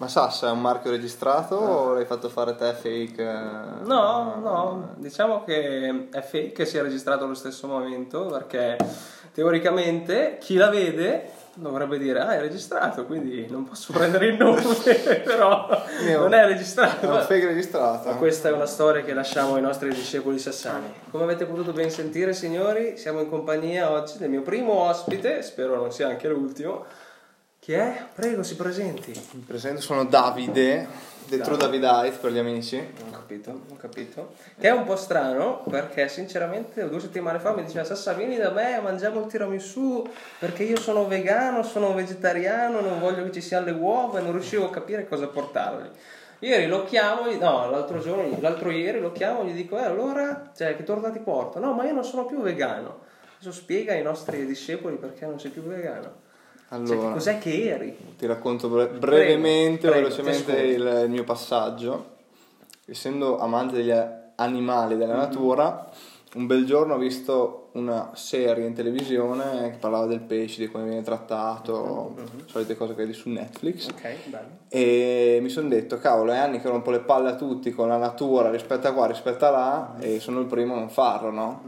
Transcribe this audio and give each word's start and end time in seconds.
Ma 0.00 0.08
Sassa 0.08 0.48
è 0.48 0.50
un 0.50 0.62
marchio 0.62 0.90
registrato 0.90 1.56
o 1.56 1.92
l'hai 1.92 2.06
fatto 2.06 2.30
fare 2.30 2.56
te 2.56 2.72
fake? 2.72 3.22
No, 3.84 4.38
no, 4.40 4.94
diciamo 4.96 5.44
che 5.44 6.08
è 6.10 6.22
fake 6.22 6.52
che 6.52 6.64
sia 6.64 6.80
registrato 6.80 7.24
allo 7.24 7.34
stesso 7.34 7.66
momento 7.66 8.24
perché 8.24 8.78
teoricamente 9.34 10.38
chi 10.40 10.54
la 10.54 10.70
vede 10.70 11.32
dovrebbe 11.52 11.98
dire 11.98 12.20
ah 12.20 12.32
è 12.32 12.40
registrato 12.40 13.04
quindi 13.04 13.46
non 13.50 13.64
posso 13.64 13.92
prendere 13.92 14.28
il 14.28 14.36
nome 14.38 14.62
però 15.22 15.68
Mio- 16.02 16.20
non 16.20 16.32
è 16.32 16.46
registrato 16.46 17.06
È 17.06 17.16
un 17.16 17.20
fake 17.20 17.46
registrato. 17.48 18.08
Questa 18.16 18.48
è 18.48 18.52
una 18.52 18.64
storia 18.64 19.02
che 19.02 19.12
lasciamo 19.12 19.56
ai 19.56 19.60
nostri 19.60 19.90
discepoli 19.90 20.38
sassani. 20.38 20.90
Come 21.10 21.24
avete 21.24 21.44
potuto 21.44 21.72
ben 21.72 21.90
sentire, 21.90 22.32
signori, 22.32 22.96
siamo 22.96 23.20
in 23.20 23.28
compagnia 23.28 23.90
oggi 23.90 24.16
del 24.16 24.30
mio 24.30 24.40
primo 24.40 24.72
ospite, 24.72 25.42
spero 25.42 25.76
non 25.76 25.92
sia 25.92 26.08
anche 26.08 26.26
l'ultimo. 26.26 26.86
Chi 27.60 27.74
è? 27.74 28.06
Prego, 28.14 28.42
si 28.42 28.56
presenti. 28.56 29.12
Mi 29.32 29.42
presento, 29.42 29.82
sono 29.82 30.06
Davide, 30.06 30.88
dentro 31.26 31.56
Davidite 31.56 32.16
per 32.18 32.32
gli 32.32 32.38
amici. 32.38 32.78
Ho 32.78 33.10
capito, 33.10 33.50
ho 33.68 33.76
capito. 33.76 34.32
Che 34.58 34.66
è 34.66 34.70
un 34.70 34.84
po' 34.84 34.96
strano 34.96 35.62
perché 35.68 36.08
sinceramente 36.08 36.88
due 36.88 37.00
settimane 37.00 37.38
fa 37.38 37.54
mi 37.54 37.62
diceva 37.62 37.84
Sassa 37.84 38.14
vieni 38.14 38.38
da 38.38 38.50
me, 38.50 38.80
mangiamo 38.80 39.20
il 39.20 39.26
tiramisù 39.26 40.02
perché 40.38 40.62
io 40.62 40.78
sono 40.78 41.06
vegano, 41.06 41.62
sono 41.62 41.92
vegetariano, 41.92 42.80
non 42.80 42.98
voglio 42.98 43.24
che 43.24 43.32
ci 43.32 43.42
siano 43.42 43.66
le 43.66 43.72
uova 43.72 44.20
e 44.20 44.22
non 44.22 44.32
riuscivo 44.32 44.64
a 44.64 44.70
capire 44.70 45.06
cosa 45.06 45.28
portargli. 45.28 45.90
Ieri 46.38 46.66
lo 46.66 46.84
chiamo, 46.84 47.30
no, 47.30 47.70
l'altro 47.70 47.98
giorno, 47.98 48.38
l'altro 48.40 48.70
ieri 48.70 49.00
lo 49.00 49.12
chiamo 49.12 49.42
e 49.42 49.48
gli 49.48 49.54
dico, 49.54 49.76
eh 49.76 49.84
allora, 49.84 50.50
cioè, 50.56 50.74
che 50.76 50.82
torta 50.82 51.10
ti 51.10 51.18
porto? 51.18 51.58
No, 51.58 51.74
ma 51.74 51.84
io 51.84 51.92
non 51.92 52.04
sono 52.04 52.24
più 52.24 52.40
vegano. 52.40 53.00
Adesso 53.38 53.52
spiega 53.52 53.92
ai 53.92 54.02
nostri 54.02 54.46
discepoli 54.46 54.96
perché 54.96 55.26
non 55.26 55.38
sei 55.38 55.50
più 55.50 55.60
vegano. 55.60 56.28
Cioè, 56.70 56.78
Allora, 56.78 57.12
cos'è 57.12 57.38
che 57.38 57.68
eri? 57.68 57.96
ti 58.16 58.26
racconto 58.26 58.68
bre- 58.68 58.86
brevemente, 58.88 59.88
prego, 59.88 60.08
velocemente 60.08 60.52
ti 60.54 60.68
il, 60.74 61.00
il 61.04 61.10
mio 61.10 61.24
passaggio. 61.24 62.18
Essendo 62.86 63.38
amante 63.38 63.74
degli 63.74 63.92
animali, 64.36 64.96
della 64.96 65.14
Mm-hmm. 65.14 65.22
natura, 65.22 65.90
un 66.34 66.46
bel 66.46 66.64
giorno 66.64 66.94
ho 66.94 66.98
visto 66.98 67.56
una 67.72 68.10
serie 68.14 68.66
in 68.66 68.74
televisione 68.74 69.70
che 69.70 69.78
parlava 69.78 70.06
del 70.06 70.20
pesce, 70.20 70.60
di 70.60 70.68
come 70.70 70.84
viene 70.84 71.02
trattato, 71.02 72.14
solite 72.46 72.76
cose 72.76 72.94
che 72.94 73.02
vedi 73.02 73.12
su 73.14 73.28
Netflix. 73.30 73.86
Mm-hmm. 73.88 73.96
Ok, 73.96 74.28
bello. 74.28 74.48
E 74.68 75.38
mi 75.42 75.48
sono 75.48 75.68
detto, 75.68 75.98
cavolo, 75.98 76.30
è 76.32 76.36
anni 76.38 76.60
che 76.60 76.68
rompo 76.68 76.90
le 76.92 77.00
palle 77.00 77.30
a 77.30 77.34
tutti 77.34 77.72
con 77.72 77.88
la 77.88 77.96
natura 77.96 78.48
rispetto 78.50 78.86
a 78.86 78.92
qua, 78.92 79.06
rispetto 79.06 79.44
a 79.44 79.50
là, 79.50 79.94
e 79.98 80.20
sono 80.20 80.38
il 80.40 80.46
primo 80.46 80.74
a 80.74 80.78
non 80.78 80.88
farlo, 80.90 81.30
no? 81.30 81.62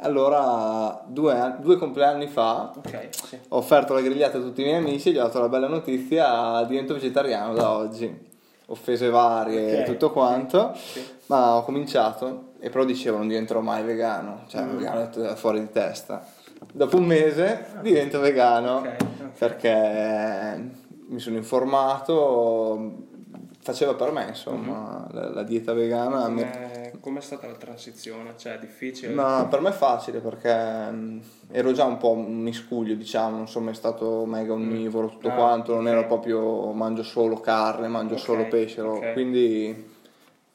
Allora, 0.00 1.02
due, 1.08 1.56
due 1.60 1.76
compleanni 1.76 2.28
fa, 2.28 2.72
Ok, 2.76 3.08
sì. 3.10 3.36
ho 3.48 3.56
offerto 3.56 3.94
la 3.94 4.00
grigliata 4.00 4.38
a 4.38 4.40
tutti 4.40 4.60
i 4.60 4.64
miei 4.64 4.76
amici 4.76 5.08
e 5.08 5.12
gli 5.12 5.18
ho 5.18 5.22
dato 5.24 5.40
la 5.40 5.48
bella 5.48 5.66
notizia, 5.66 6.62
divento 6.68 6.94
vegetariano 6.94 7.52
da 7.54 7.70
oggi. 7.72 8.26
Offese 8.66 9.08
varie 9.10 9.78
e 9.78 9.80
Ok. 9.80 9.84
tutto 9.86 10.12
quanto, 10.12 10.72
Sì. 10.74 11.04
ma 11.26 11.56
ho 11.56 11.64
cominciato 11.64 12.52
e 12.60 12.70
però 12.70 12.84
dicevo 12.84 13.16
non 13.18 13.26
diventerò 13.26 13.60
mai 13.60 13.82
vegano, 13.82 14.44
cioè 14.46 14.62
Mm. 14.62 14.76
vegano 14.76 15.10
è 15.10 15.34
fuori 15.34 15.58
di 15.60 15.70
testa. 15.72 16.24
Dopo 16.72 16.96
un 16.96 17.04
mese 17.04 17.66
divento 17.82 18.20
vegano 18.20 18.76
Ok, 18.76 18.86
ok. 19.00 19.38
perché 19.38 20.70
mi 21.08 21.18
sono 21.18 21.36
informato, 21.36 22.92
faceva 23.68 23.94
per 23.94 24.12
me 24.12 24.26
insomma 24.28 25.06
la, 25.10 25.28
la 25.30 25.42
dieta 25.42 25.74
vegana. 25.74 26.28
mi- 26.28 26.42
Come 26.42 26.92
com'è 27.00 27.20
stata 27.20 27.46
la 27.46 27.54
transizione? 27.54 28.32
Cioè, 28.36 28.54
è 28.54 28.58
difficile? 28.58 29.12
ma 29.12 29.46
per 29.48 29.60
me 29.60 29.68
è 29.68 29.72
facile 29.72 30.20
perché 30.20 30.52
mh, 30.90 31.22
ero 31.50 31.72
già 31.72 31.84
un 31.84 31.98
po' 31.98 32.10
un 32.12 32.38
miscuglio, 32.40 32.94
diciamo, 32.94 33.36
non 33.36 33.46
sono 33.48 33.66
mai 33.66 33.74
stato 33.74 34.24
mega 34.24 34.54
onnivoro, 34.54 35.08
tutto 35.08 35.28
Ah, 35.28 35.32
quanto, 35.32 35.74
non 35.74 35.84
ok. 35.84 35.92
ero 35.92 36.06
proprio 36.06 36.72
mangio 36.72 37.02
solo 37.02 37.40
carne, 37.40 37.88
mangio 37.88 38.14
Ok, 38.14 38.20
solo 38.20 38.46
pesce, 38.48 38.80
ero- 38.80 38.96
ok. 38.96 39.12
quindi 39.12 39.96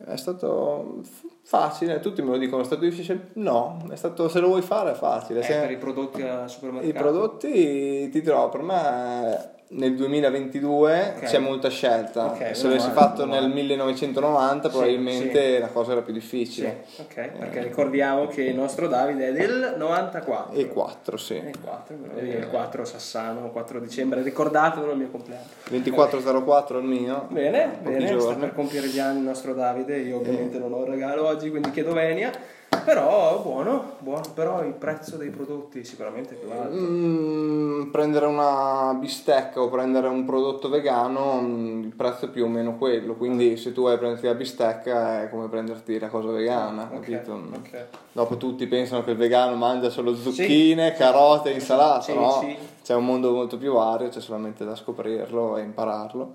è 0.06 0.16
stato 0.18 1.02
facile, 1.44 2.00
tutti 2.00 2.22
me 2.24 2.32
lo 2.32 2.38
dicono, 2.38 2.64
è 2.64 2.66
stato 2.66 2.82
difficile, 2.82 3.30
no, 3.34 3.86
è 3.92 3.96
stato, 3.96 4.28
se 4.28 4.40
lo 4.40 4.48
vuoi 4.48 4.62
fare 4.64 4.92
è 4.92 4.96
facile. 4.96 5.40
Eh, 5.42 5.44
se- 5.44 5.60
per 5.60 5.72
i 5.72 5.78
prodotti 5.78 6.22
al 6.24 6.50
supermercato? 6.50 6.90
I 6.90 7.00
prodotti, 7.00 8.10
ti 8.10 8.22
dirò, 8.22 8.50
per 8.50 8.62
me 8.64 9.52
nel 9.70 9.96
2022 9.96 11.14
Ok. 11.18 11.24
c'è 11.24 11.40
molta 11.40 11.70
scelta. 11.70 12.26
Ok, 12.26 12.56
Se 12.56 12.68
l'avessi 12.68 12.90
fatto 12.92 13.26
nel 13.26 13.42
male. 13.44 13.54
1990 13.54 14.64
Sì, 14.70 14.70
probabilmente 14.76 15.60
la 15.60 15.68
cosa 15.68 15.92
era 15.94 16.02
più 16.02 16.14
Sì, 16.14 16.20
difficile. 16.20 16.84
ok, 17.00 17.30
perché 17.38 17.64
ricordiamo 17.64 18.28
che 18.28 18.44
il 18.44 18.56
nostro 18.56 18.88
Davide 18.88 19.30
è 19.30 19.32
del 19.34 19.76
94. 19.78 20.54
E 20.58 20.68
4, 20.68 21.18
sì. 21.18 21.36
E 21.36 21.54
4, 21.64 21.96
il 22.22 22.48
4 22.50 22.86
Sassano, 22.86 23.50
4 23.52 23.80
dicembre, 23.80 24.22
ricordatevelo 24.22 24.92
il 24.92 24.98
mio 24.98 25.10
compleanno. 25.10 25.46
2404 25.70 26.78
il 26.80 26.86
mio. 26.86 27.28
Bene, 27.30 27.78
bene, 27.82 28.06
sta 28.08 28.16
giorni. 28.18 28.40
per 28.40 28.54
compiere 28.54 28.88
gli 28.88 29.00
anni 29.00 29.18
il 29.20 29.24
nostro 29.26 29.54
Davide, 29.54 29.98
io 29.98 30.18
ovviamente 30.18 30.58
non 30.60 30.72
ho 30.74 30.78
un 30.78 30.86
regalo 30.90 31.26
oggi, 31.28 31.50
quindi 31.50 31.72
chiedo 31.72 31.94
venia, 31.94 32.32
però 32.78 33.42
buono, 33.42 33.94
buono, 34.00 34.22
però 34.34 34.64
il 34.64 34.74
prezzo 34.74 35.18
dei 35.18 35.30
prodotti 35.30 35.84
sicuramente 35.84 36.34
è 36.34 36.38
più 36.38 36.50
alto. 36.52 36.76
Mm, 36.76 37.92
prendere 37.92 38.26
una 38.26 38.96
bistecca 39.00 39.62
o 39.62 39.70
prendere 39.70 40.08
un 40.08 40.26
prodotto 40.26 40.70
vegano, 40.70 41.40
mm, 41.42 41.84
il 41.84 41.94
prezzo 41.96 42.26
è 42.26 42.30
più 42.30 42.46
o 42.46 42.48
meno 42.48 42.78
quello. 42.78 43.16
Quindi 43.16 43.58
se 43.58 43.72
tu 43.72 43.82
vuoi 43.82 43.98
prenderti 43.98 44.26
la 44.26 44.34
bistecca 44.34 45.24
è 45.24 45.30
come 45.30 45.48
prenderti 45.48 46.00
la 46.00 46.08
cosa 46.10 46.30
vegana, 46.32 46.84
Ok, 46.94 47.00
capito? 47.00 47.32
ok. 47.56 47.86
Dopo 48.12 48.38
tutti 48.38 48.68
pensano 48.68 49.04
che 49.04 49.12
il 49.12 49.18
vegano 49.18 49.56
mangia 49.56 49.90
solo 49.90 50.16
zucchine, 50.16 50.94
carote 50.94 51.52
e 51.52 51.54
insalata, 51.56 52.02
Sì, 52.02 52.14
no? 52.14 52.32
sì. 52.40 52.56
C'è 52.84 52.96
un 52.96 53.06
mondo 53.06 53.32
molto 53.32 53.58
più 53.58 53.74
vario, 53.74 54.10
c'è 54.10 54.20
solamente 54.20 54.66
da 54.66 54.76
scoprirlo 54.76 55.58
e 55.58 55.62
impararlo. 55.62 56.34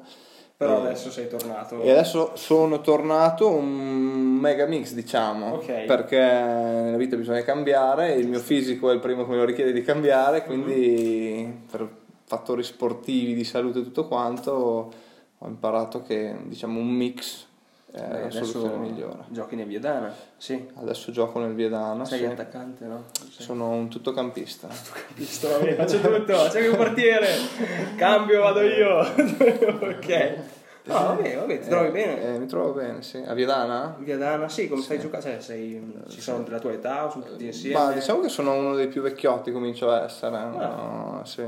Però 0.59 0.83
adesso 0.83 1.09
sei 1.13 1.29
tornato. 1.29 1.81
E 1.83 1.91
adesso 1.93 2.33
sono 2.35 2.81
tornato 2.81 3.49
un 3.49 3.65
mega 4.41 4.67
mix, 4.67 4.93
diciamo, 4.93 5.53
Ok. 5.55 5.85
perché 5.85 6.19
nella 6.19 6.97
vita 6.97 7.15
bisogna 7.15 7.43
cambiare, 7.43 8.15
il 8.15 8.27
mio 8.27 8.41
fisico 8.41 8.91
è 8.91 8.95
il 8.95 8.99
primo 8.99 9.23
che 9.25 9.31
me 9.31 9.37
lo 9.37 9.45
richiede 9.45 9.73
di 9.73 9.83
cambiare, 9.83 10.43
quindi 10.45 11.49
per 11.71 11.89
fattori 12.25 12.65
sportivi, 12.65 13.35
di 13.35 13.45
salute 13.45 13.79
e 13.79 13.83
tutto 13.83 14.09
quanto 14.09 14.93
ho 15.39 15.47
imparato 15.47 16.03
che 16.03 16.35
diciamo 16.47 16.81
un 16.81 16.89
mix 16.89 17.47
è 17.91 18.01
Beh, 18.01 18.21
la 18.25 18.31
soluzione 18.31 18.77
migliore. 18.77 19.25
giochi 19.29 19.57
nel 19.57 19.67
Viedana, 19.67 20.13
sì. 20.37 20.69
Adesso 20.75 21.11
gioco 21.11 21.39
nel 21.39 21.55
Viedana, 21.55 22.05
Sei 22.05 22.19
sì. 22.19 22.25
attaccante, 22.27 22.85
no? 22.85 23.05
Sei- 23.31 23.45
sono 23.47 23.69
un 23.71 23.89
tuttocampista. 23.89 24.69
Bene, 25.61 25.75
faccio 25.75 25.99
tutto, 26.01 26.35
c'è 26.51 26.61
che 26.61 26.69
un 26.69 26.77
portiere, 26.77 27.29
cambio, 27.97 28.43
vado 28.43 28.61
io. 28.61 28.99
ok. 29.01 30.37
No, 30.85 30.95
va 30.95 31.13
bene, 31.21 31.35
va 31.35 31.43
bene, 31.43 31.61
ti 31.61 31.69
trovi 31.69 31.91
bene? 31.91 32.23
Eh, 32.23 32.39
mi 32.39 32.47
trovo 32.47 32.73
bene, 32.73 33.03
sì. 33.03 33.19
A 33.27 33.35
Viedana? 33.35 33.95
Viadana, 33.99 34.49
sì, 34.49 34.69
come 34.69 34.81
stai 34.81 34.99
giocando? 34.99 35.27
Cioè, 35.27 35.39
sei, 35.41 36.03
ci 36.09 36.23
sono 36.23 36.43
della 36.45 36.59
tua 36.59 36.73
età 36.73 37.05
o 37.05 37.11
sono 37.11 37.25
tutti 37.25 37.45
insieme? 37.45 37.77
Ma 37.79 37.93
diciamo 37.93 38.21
che 38.21 38.31
sono 38.31 38.55
uno 38.55 38.75
dei 38.75 38.89
più 38.89 39.03
vecchiotti, 39.03 39.53
comincio 39.53 39.91
a 39.91 40.05
essere. 40.05 40.31
no? 40.31 41.21
Sì. 41.25 41.45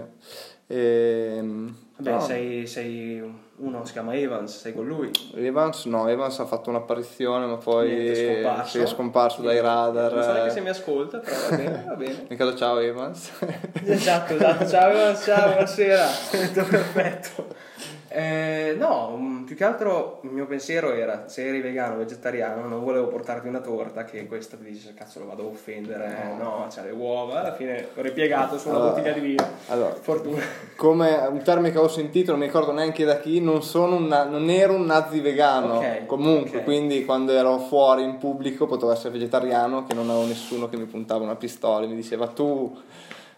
Ehm, 0.73 1.75
Vabbè, 1.97 2.11
no, 2.13 2.21
sei, 2.21 2.67
sei 2.67 3.21
uno, 3.57 3.85
si 3.85 3.93
chiama 3.93 4.15
Evans, 4.15 4.57
sei 4.59 4.73
con 4.73 4.87
lui. 4.87 5.11
Evans, 5.35 5.85
no, 5.87 6.09
Evans 6.09 6.39
ha 6.39 6.47
fatto 6.47 6.71
un'apparizione, 6.71 7.45
ma 7.45 7.57
poi 7.57 7.89
Niente, 7.91 8.13
è 8.13 8.43
scomparso. 8.43 8.83
è 8.83 8.87
scomparso 8.87 9.43
dai 9.43 9.61
radar. 9.61 10.13
Non 10.15 10.23
so 10.23 10.33
neanche 10.33 10.51
se 10.53 10.61
mi 10.61 10.69
ascolta, 10.69 11.19
però 11.19 11.37
va 11.51 11.57
bene, 11.57 11.85
va 11.87 11.95
bene. 11.97 12.27
Caso 12.37 12.57
ciao 12.57 12.79
Evans. 12.79 13.31
Esatto, 13.85 14.35
esatto. 14.35 14.67
Ciao, 14.69 14.91
Evans, 14.91 15.23
ciao, 15.25 15.49
buonasera. 15.49 16.07
Perfetto. 16.71 17.47
Eh, 18.09 18.75
no, 18.79 19.17
più 19.51 19.59
che 19.59 19.65
altro 19.65 20.21
il 20.23 20.31
mio 20.31 20.47
pensiero 20.47 20.93
era 20.93 21.25
se 21.27 21.45
eri 21.45 21.61
vegano 21.61 21.95
o 21.95 21.99
vegetariano 21.99 22.69
non 22.69 22.85
volevo 22.85 23.09
portarti 23.09 23.49
una 23.49 23.59
torta 23.59 24.05
che 24.05 24.29
questa 24.29 24.57
ti 24.57 24.63
dice 24.63 24.95
cazzo 24.95 25.19
lo 25.19 25.27
vado 25.27 25.43
a 25.43 25.47
offendere 25.47 26.37
no, 26.39 26.69
c'ha 26.73 26.83
le 26.85 26.93
uova 26.93 27.41
alla 27.41 27.53
fine 27.53 27.89
ho 27.97 28.01
ripiegato 28.01 28.57
su 28.59 28.69
una 28.69 28.77
Allora, 28.77 28.93
bottiglia 28.93 29.13
di 29.13 29.19
vino 29.19 29.45
allora, 29.67 29.93
fortuna 29.95 30.41
come 30.77 31.17
un 31.29 31.43
termine 31.43 31.73
che 31.73 31.79
ho 31.79 31.89
sentito, 31.89 32.31
non 32.31 32.39
mi 32.39 32.47
ricordo 32.47 32.71
neanche 32.71 33.05
da 33.05 33.19
chi, 33.19 33.41
non, 33.41 33.65
sono 33.65 33.97
un 33.97 34.07
na- 34.07 34.23
non 34.23 34.49
ero 34.49 34.75
un 34.75 34.87
nazi 34.87 35.19
vegano. 35.21 35.79
Ok, 35.79 36.07
Comunque, 36.07 36.59
ok. 36.59 36.65
quindi 36.65 37.05
quando 37.05 37.33
ero 37.33 37.59
fuori 37.59 38.03
in 38.05 38.19
pubblico 38.19 38.67
potevo 38.67 38.93
essere 38.93 39.11
vegetariano, 39.11 39.85
che 39.85 39.95
non 39.95 40.09
avevo 40.09 40.27
nessuno 40.27 40.69
che 40.69 40.77
mi 40.77 40.85
puntava 40.87 41.25
una 41.25 41.35
pistola 41.37 41.85
e 41.85 41.89
mi 41.89 41.97
diceva 41.97 42.29
tu. 42.29 42.75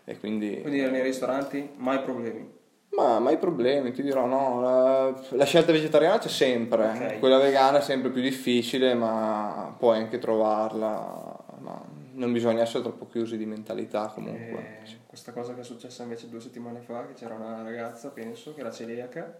E 0.04 0.18
quindi 0.20 0.60
quindi 0.60 0.82
nei 0.82 1.02
ristoranti 1.02 1.70
mai 1.76 2.00
problemi 2.00 2.60
Ma 2.94 3.18
mai 3.18 3.38
problemi, 3.38 3.90
ti 3.92 4.02
dirò 4.02 4.26
no, 4.26 4.60
la, 4.60 5.20
la 5.30 5.44
scelta 5.44 5.72
vegetariana 5.72 6.18
c'è 6.18 6.28
sempre, 6.28 6.88
Ok. 6.90 7.18
quella 7.20 7.38
vegana 7.38 7.78
è 7.78 7.80
sempre 7.80 8.10
più 8.10 8.20
difficile, 8.20 8.92
ma 8.94 9.74
puoi 9.78 9.96
anche 9.98 10.18
trovarla, 10.18 11.36
ma 11.60 11.80
non 12.14 12.32
bisogna 12.32 12.60
essere 12.62 12.82
troppo 12.82 13.06
chiusi 13.08 13.38
di 13.38 13.46
mentalità 13.46 14.08
comunque. 14.08 14.80
Eh, 14.84 14.96
questa 15.06 15.32
cosa 15.32 15.54
che 15.54 15.62
è 15.62 15.64
successa 15.64 16.02
invece 16.02 16.28
due 16.28 16.40
settimane 16.40 16.80
fa 16.80 17.06
che 17.06 17.14
c'era 17.14 17.34
una 17.34 17.62
ragazza 17.62 18.10
penso 18.10 18.52
che 18.52 18.60
era 18.60 18.70
celiaca 18.70 19.38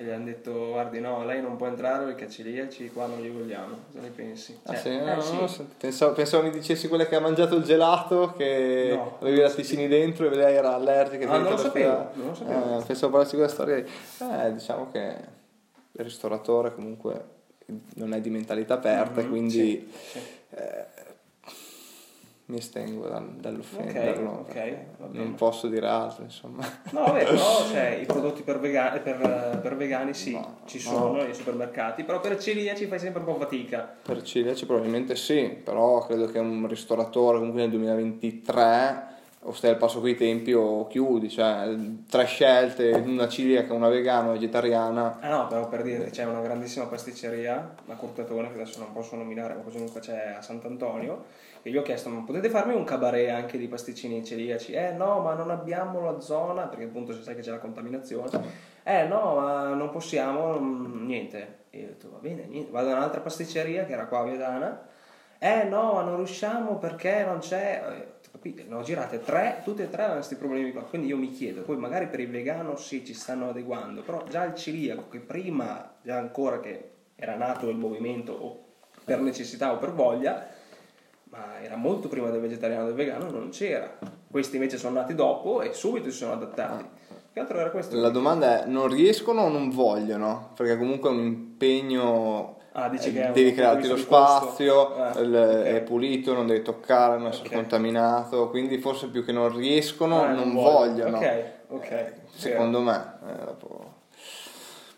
e 0.00 0.04
gli 0.04 0.10
hanno 0.10 0.26
detto 0.26 0.68
guardi 0.68 1.00
no 1.00 1.24
lei 1.24 1.42
non 1.42 1.56
può 1.56 1.66
entrare 1.66 2.04
perché 2.04 2.26
è 2.26 2.28
celiaci 2.28 2.90
qua 2.92 3.06
non 3.06 3.20
li 3.20 3.30
vogliamo 3.30 3.74
cosa 3.88 4.00
ne 4.00 4.10
pensi? 4.10 4.56
Ah, 4.62 4.74
Cioè, 4.74 4.80
sì? 4.80 4.88
eh, 4.90 4.98
No, 5.00 5.14
no, 5.16 5.20
sì. 5.48 5.58
no, 5.60 5.68
pensavo, 5.76 6.12
pensavo 6.12 6.42
mi 6.44 6.50
dicessi 6.50 6.86
quella 6.86 7.06
che 7.06 7.16
ha 7.16 7.20
mangiato 7.20 7.56
il 7.56 7.64
gelato, 7.64 8.32
che 8.36 8.92
No. 8.94 9.16
avevi 9.20 9.38
i 9.38 9.40
latticini 9.40 9.88
dentro 9.88 10.30
e 10.30 10.34
lei 10.36 10.54
era 10.54 10.74
allergica. 10.74 11.28
Ah, 11.28 11.38
non 11.38 11.50
lo 11.50 11.56
sapevo, 11.56 12.10
non 12.14 12.26
lo 12.28 12.34
sapevo. 12.34 12.78
Eh, 12.78 12.84
pensavo 12.84 13.10
parlassi 13.12 13.34
quella 13.34 13.50
storia. 13.50 13.74
Eh, 13.76 14.52
diciamo 14.52 14.88
che 14.92 15.16
ristoratore 15.92 16.72
comunque 16.74 17.24
non 17.96 18.12
è 18.14 18.20
di 18.20 18.30
mentalità 18.30 18.74
aperta, 18.74 19.20
Mhm, 19.20 19.28
quindi 19.28 19.50
sì, 19.50 19.92
sì. 20.12 20.18
eh, 20.50 20.86
mi 22.48 22.56
estengo 22.56 23.06
dal- 23.08 23.34
dall'offenderlo. 23.36 24.30
Ok, 24.30 24.38
ok, 24.40 24.52
perché 24.52 24.86
va 24.98 25.06
bene. 25.06 25.24
non 25.24 25.34
posso 25.34 25.68
dire 25.68 25.86
altro, 25.86 26.24
insomma. 26.24 26.64
No, 26.92 27.02
vabbè, 27.04 27.24
però 27.24 27.36
cioè, 27.70 27.98
i 28.00 28.06
prodotti 28.06 28.42
per, 28.42 28.58
vega- 28.58 28.98
per, 29.02 29.58
per 29.62 29.76
vegani 29.76 30.14
sì, 30.14 30.32
No, 30.32 30.60
ci 30.64 30.78
no. 30.78 30.82
sono 30.82 31.22
nei 31.22 31.34
supermercati, 31.34 32.04
però 32.04 32.20
per 32.20 32.38
celiaci 32.38 32.86
fai 32.86 32.98
sempre 32.98 33.20
un 33.20 33.26
po' 33.26 33.34
fatica. 33.38 33.96
Per 34.02 34.22
celiaci 34.22 34.64
probabilmente 34.64 35.14
sì, 35.14 35.60
però 35.62 35.98
credo 36.06 36.26
che 36.26 36.38
un 36.38 36.66
ristoratore 36.66 37.36
comunque 37.38 37.60
nel 37.60 37.70
2023 37.70 39.16
o 39.42 39.52
stai 39.52 39.70
al 39.70 39.76
passo 39.76 40.00
coi 40.00 40.16
tempi 40.16 40.52
o 40.52 40.86
chiudi, 40.88 41.30
cioè 41.30 41.74
tre 42.08 42.24
scelte, 42.24 42.90
una 42.90 43.28
celiaca, 43.28 43.72
una 43.72 43.88
vegana, 43.88 44.24
una 44.24 44.32
vegetariana. 44.32 45.18
Ah 45.20 45.28
no, 45.28 45.46
però 45.46 45.68
per 45.68 45.82
dire, 45.82 46.10
c'è 46.10 46.24
una 46.24 46.40
grandissima 46.40 46.86
pasticceria, 46.86 47.74
la 47.86 47.94
Cortatone, 47.94 48.48
che 48.48 48.60
adesso 48.60 48.80
non 48.80 48.92
posso 48.92 49.16
nominare, 49.16 49.54
ma 49.54 49.62
comunque 49.62 50.00
c'è 50.00 50.34
a 50.36 50.42
Sant'Antonio, 50.42 51.24
e 51.62 51.70
gli 51.70 51.76
ho 51.76 51.82
chiesto, 51.82 52.08
ma 52.08 52.22
potete 52.24 52.48
farmi 52.50 52.74
un 52.74 52.84
cabaret 52.84 53.30
anche 53.30 53.58
di 53.58 53.68
pasticcini 53.68 54.24
celiaci? 54.24 54.72
Eh 54.72 54.92
no, 54.92 55.20
ma 55.20 55.34
non 55.34 55.50
abbiamo 55.50 56.00
la 56.00 56.20
zona, 56.20 56.66
perché 56.66 56.84
appunto 56.84 57.12
sai 57.22 57.34
che 57.34 57.42
c'è 57.42 57.50
la 57.50 57.58
contaminazione. 57.58 58.66
Eh 58.82 59.06
no, 59.06 59.36
ma 59.36 59.74
non 59.74 59.90
possiamo, 59.90 60.58
niente. 60.58 61.56
E 61.70 61.78
io 61.78 61.84
ho 61.84 61.88
detto, 61.88 62.10
va 62.10 62.18
bene, 62.18 62.46
niente. 62.46 62.70
Vado 62.70 62.88
in 62.88 62.96
un'altra 62.96 63.20
pasticceria 63.20 63.84
che 63.84 63.92
era 63.92 64.06
qua 64.06 64.20
a 64.20 64.24
Viadana. 64.24 64.86
Eh 65.38 65.64
no, 65.64 65.92
ma 65.92 66.02
non 66.02 66.16
riusciamo 66.16 66.78
perché 66.78 67.22
non 67.24 67.38
c'è... 67.38 68.16
Capite? 68.48 68.64
Ne 68.66 68.74
ho 68.76 68.82
girate 68.82 69.20
tre, 69.20 69.60
tutte 69.62 69.82
e 69.84 69.90
tre 69.90 70.04
hanno 70.04 70.14
questi 70.14 70.36
problemi 70.36 70.72
qua. 70.72 70.82
Quindi 70.82 71.08
io 71.08 71.18
mi 71.18 71.30
chiedo, 71.30 71.62
poi 71.62 71.76
magari 71.76 72.06
per 72.06 72.20
il 72.20 72.30
vegano 72.30 72.76
sì, 72.76 73.04
ci 73.04 73.12
stanno 73.12 73.50
adeguando, 73.50 74.00
però 74.00 74.24
già 74.28 74.44
il 74.44 74.54
celiaco 74.54 75.08
che 75.10 75.18
prima, 75.18 75.96
già 76.02 76.16
ancora 76.16 76.58
che 76.60 76.90
era 77.14 77.36
nato 77.36 77.68
il 77.68 77.76
movimento 77.76 78.32
o 78.32 78.64
per 79.04 79.20
necessità 79.20 79.72
o 79.72 79.78
per 79.78 79.92
voglia, 79.92 80.46
ma 81.24 81.60
era 81.60 81.76
molto 81.76 82.08
prima 82.08 82.30
del 82.30 82.40
vegetariano 82.40 82.84
e 82.84 82.86
del 82.86 82.94
vegano, 82.94 83.30
non 83.30 83.50
c'era. 83.50 83.98
Questi 84.30 84.56
invece 84.56 84.78
sono 84.78 84.98
nati 84.98 85.14
dopo 85.14 85.60
e 85.60 85.74
subito 85.74 86.10
si 86.10 86.16
sono 86.16 86.32
adattati. 86.32 86.84
Che 87.32 87.40
altro 87.40 87.58
era 87.58 87.70
questo? 87.70 87.96
La 87.96 88.08
domanda 88.08 88.64
è 88.64 88.66
non 88.66 88.88
riescono 88.88 89.42
o 89.42 89.48
non 89.48 89.68
vogliono? 89.68 90.52
Perché 90.56 90.78
comunque 90.78 91.10
è 91.10 91.12
un 91.12 91.20
impegno 91.20 92.57
Ah, 92.80 92.88
dici 92.88 93.08
eh, 93.08 93.12
che 93.12 93.30
devi 93.32 93.52
crearti 93.52 93.88
lo 93.88 93.96
spazio, 93.96 94.94
Eh, 95.16 95.20
il- 95.22 95.34
ok. 95.34 95.62
è 95.64 95.82
pulito, 95.82 96.32
non 96.32 96.46
devi 96.46 96.62
toccare, 96.62 97.18
non 97.18 97.26
essere 97.28 97.48
Ok. 97.48 97.54
contaminato, 97.54 98.48
quindi 98.50 98.78
forse 98.78 99.08
più 99.08 99.24
che 99.24 99.32
non 99.32 99.54
riescono, 99.56 100.22
Ah, 100.22 100.32
non 100.32 100.52
voglio. 100.54 101.02
vogliono. 101.04 101.16
Ok, 101.16 101.42
ok. 101.68 102.12
Secondo 102.34 102.80
me, 102.80 103.14
eh, 103.28 103.44
dopo- 103.46 103.94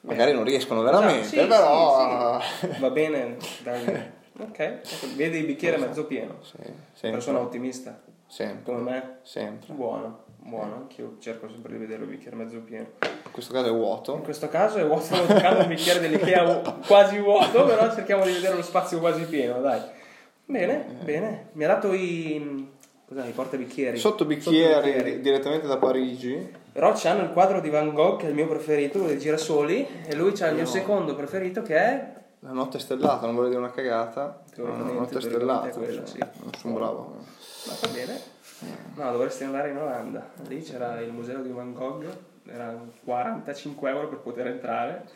magari 0.03 0.33
non 0.33 0.45
riescono 0.45 0.83
veramente, 0.83 1.21
Esatto, 1.41 1.41
sì, 1.41 1.47
però 1.49 2.41
sì, 2.41 2.67
sì. 2.75 2.77
Va 2.81 2.91
bene, 2.91 3.37
dai. 3.63 4.19
Ok, 4.41 5.15
vedi 5.17 5.39
il 5.39 5.47
bicchiere 5.47 5.79
mezzo 5.79 6.05
pieno. 6.07 6.37
Sì, 6.43 6.57
Persona 6.57 7.19
sempre, 7.19 7.37
ottimista, 7.39 8.01
sempre, 8.27 8.75
come 8.75 8.91
me. 8.91 9.19
sempre. 9.23 9.73
Buono, 9.73 10.25
buono, 10.43 10.75
anch'io 10.77 11.17
cerco 11.21 11.49
sempre 11.49 11.73
di 11.73 11.79
vedere 11.79 12.03
il 12.03 12.09
bicchiere 12.09 12.37
mezzo 12.37 12.59
pieno. 12.61 12.87
In 13.03 13.31
questo 13.31 13.53
caso 13.53 13.67
è 13.67 13.71
In 13.71 13.77
vuoto. 13.77 14.17
questo 14.19 14.49
caso 14.49 14.79
è 14.79 14.85
vuoto, 14.87 15.03
stiamo 15.05 15.27
toccando 15.27 15.61
un 15.63 15.69
bicchiere 15.69 16.01
dell'Ikea 16.01 16.61
quasi 16.87 17.19
vuoto, 17.19 17.65
però 17.65 17.93
cerchiamo 17.95 18.25
di 18.25 18.33
vedere 18.33 18.57
lo 18.57 18.63
spazio 18.63 18.99
quasi 18.99 19.25
pieno, 19.25 19.61
dai. 19.61 19.81
Bene, 20.45 20.85
bene. 21.05 21.49
Mi 21.53 21.65
ha 21.65 21.69
dato 21.69 21.93
i... 21.93 22.69
Cos'è, 23.07 23.27
i 23.27 23.33
portabicchieri? 23.33 23.99
Sotto 23.99 24.25
bicchieri 24.25 24.73
Sottobicchieri. 24.73 25.21
direttamente 25.21 25.67
da 25.67 25.77
Parigi. 25.79 26.59
Però 26.73 26.93
c'hanno 26.95 27.23
il 27.23 27.31
quadro 27.31 27.61
di 27.61 27.69
Van 27.69 27.93
Gogh, 27.93 28.19
che 28.21 28.27
è 28.27 28.29
il 28.29 28.35
mio 28.35 28.47
preferito, 28.47 28.93
quello 28.93 29.09
dei 29.09 29.19
girasoli, 29.19 29.87
e 30.07 30.15
lui 30.15 30.31
c'ha 30.33 30.47
il 30.49 30.55
mio 30.55 30.67
secondo 30.67 31.15
preferito, 31.17 31.63
che 31.63 31.77
è... 31.77 32.13
La 32.41 32.53
notte 32.53 32.79
stellata, 32.79 33.27
non 33.27 33.35
voglio 33.35 33.49
dire 33.49 33.61
una 33.61 33.71
cagata. 33.73 34.43
La 34.55 34.69
notte 34.69 35.21
stellata. 35.21 35.69
quella, 35.71 35.93
cioè, 35.93 36.07
sì. 36.07 36.19
Non 36.19 36.53
sono 36.57 36.75
bravo. 36.75 37.17
Ma 37.67 37.73
va 37.81 37.89
bene. 37.89 38.21
No, 38.95 39.13
dovresti 39.13 39.45
andare 39.45 39.71
in 39.71 39.79
Olanda. 39.79 40.31
Lì 40.49 40.61
c'era 40.63 41.01
il 41.01 41.13
museo 41.13 41.41
di 41.43 41.51
Van 41.51 41.73
Gogh, 41.73 42.07
erano 42.47 42.93
45 43.05 43.91
euro 43.91 44.09
per 44.09 44.19
poter 44.19 44.49
entrare, 44.49 45.09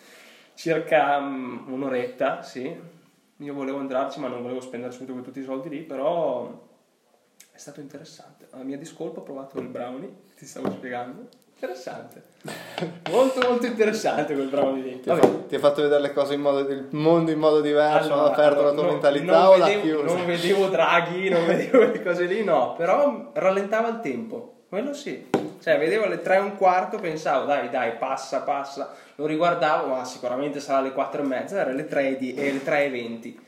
circa 0.55 1.21
mm, 1.21 1.73
un'oretta, 1.73 2.43
sì. 2.43 2.93
Io 3.39 3.53
volevo 3.53 3.81
entrarci, 3.81 4.21
ma 4.21 4.29
non 4.29 4.43
volevo 4.43 4.61
spendere 4.61 4.93
subito 4.93 5.21
tutti 5.21 5.41
i 5.41 5.45
soldi 5.45 5.69
lì, 5.69 5.83
però 5.83 6.69
è 7.53 7.59
stato 7.59 7.81
interessante. 7.81 8.47
A 8.51 8.63
mia 8.63 8.79
discolpa 8.79 9.21
ho 9.21 9.25
provato 9.25 9.59
il 9.61 9.69
brownie, 9.69 10.13
ti 10.37 10.47
stavo 10.47 10.71
spiegando. 10.71 11.29
Interessante. 11.65 12.23
molto 13.11 13.41
molto 13.49 13.65
interessante 13.65 14.35
quel 14.35 14.49
brownie 14.49 14.83
lì. 14.83 15.01
Ti 15.01 15.11
ti 15.49 15.55
ha 15.55 15.59
fatto 15.59 15.81
vedere 15.83 16.01
le 16.03 16.13
cose 16.13 16.35
in 16.35 16.41
modo, 16.43 16.59
il 16.61 16.89
mondo 16.91 17.31
in 17.31 17.39
modo 17.39 17.61
diverso, 17.63 18.13
Allora, 18.13 18.29
ha 18.29 18.33
aperto 18.33 18.63
la 18.63 18.73
tua 18.73 18.83
non- 18.83 18.93
mentalità 18.93 19.33
non 19.33 19.47
o 19.47 19.57
l'ha 19.57 19.69
chiusa? 19.81 20.15
Non 20.15 20.27
vedevo 20.27 20.67
draghi, 20.67 21.29
non 21.31 21.47
vedevo 21.49 21.79
quelle 21.79 22.03
cose 22.03 22.25
lì, 22.27 22.45
no, 22.45 22.75
però 22.77 23.31
rallentava 23.33 23.89
il 23.89 24.01
tempo, 24.01 24.65
quello 24.69 24.93
sì. 24.93 25.31
Cioè, 25.63 25.79
vedevo 25.79 26.05
alle 26.05 26.21
3 26.21 26.37
e 26.37 26.41
un 26.41 26.57
quarto, 26.57 26.99
pensavo, 26.99 27.47
dai, 27.47 27.71
dai, 27.71 27.93
passa, 27.93 28.41
passa. 28.43 28.93
Lo 29.15 29.25
riguardavo, 29.25 29.87
ma 29.87 30.05
sicuramente 30.05 30.61
sarà 30.61 30.79
alle 30.79 30.93
4 30.93 31.23
e 31.23 31.25
mezza, 31.25 31.59
era 31.59 31.73
le 31.73 31.87
3 31.87 32.19
di, 32.19 32.35
e 32.35 32.53
le 32.53 32.63
3 32.63 32.85
e 32.85 32.91
20. 32.91 33.41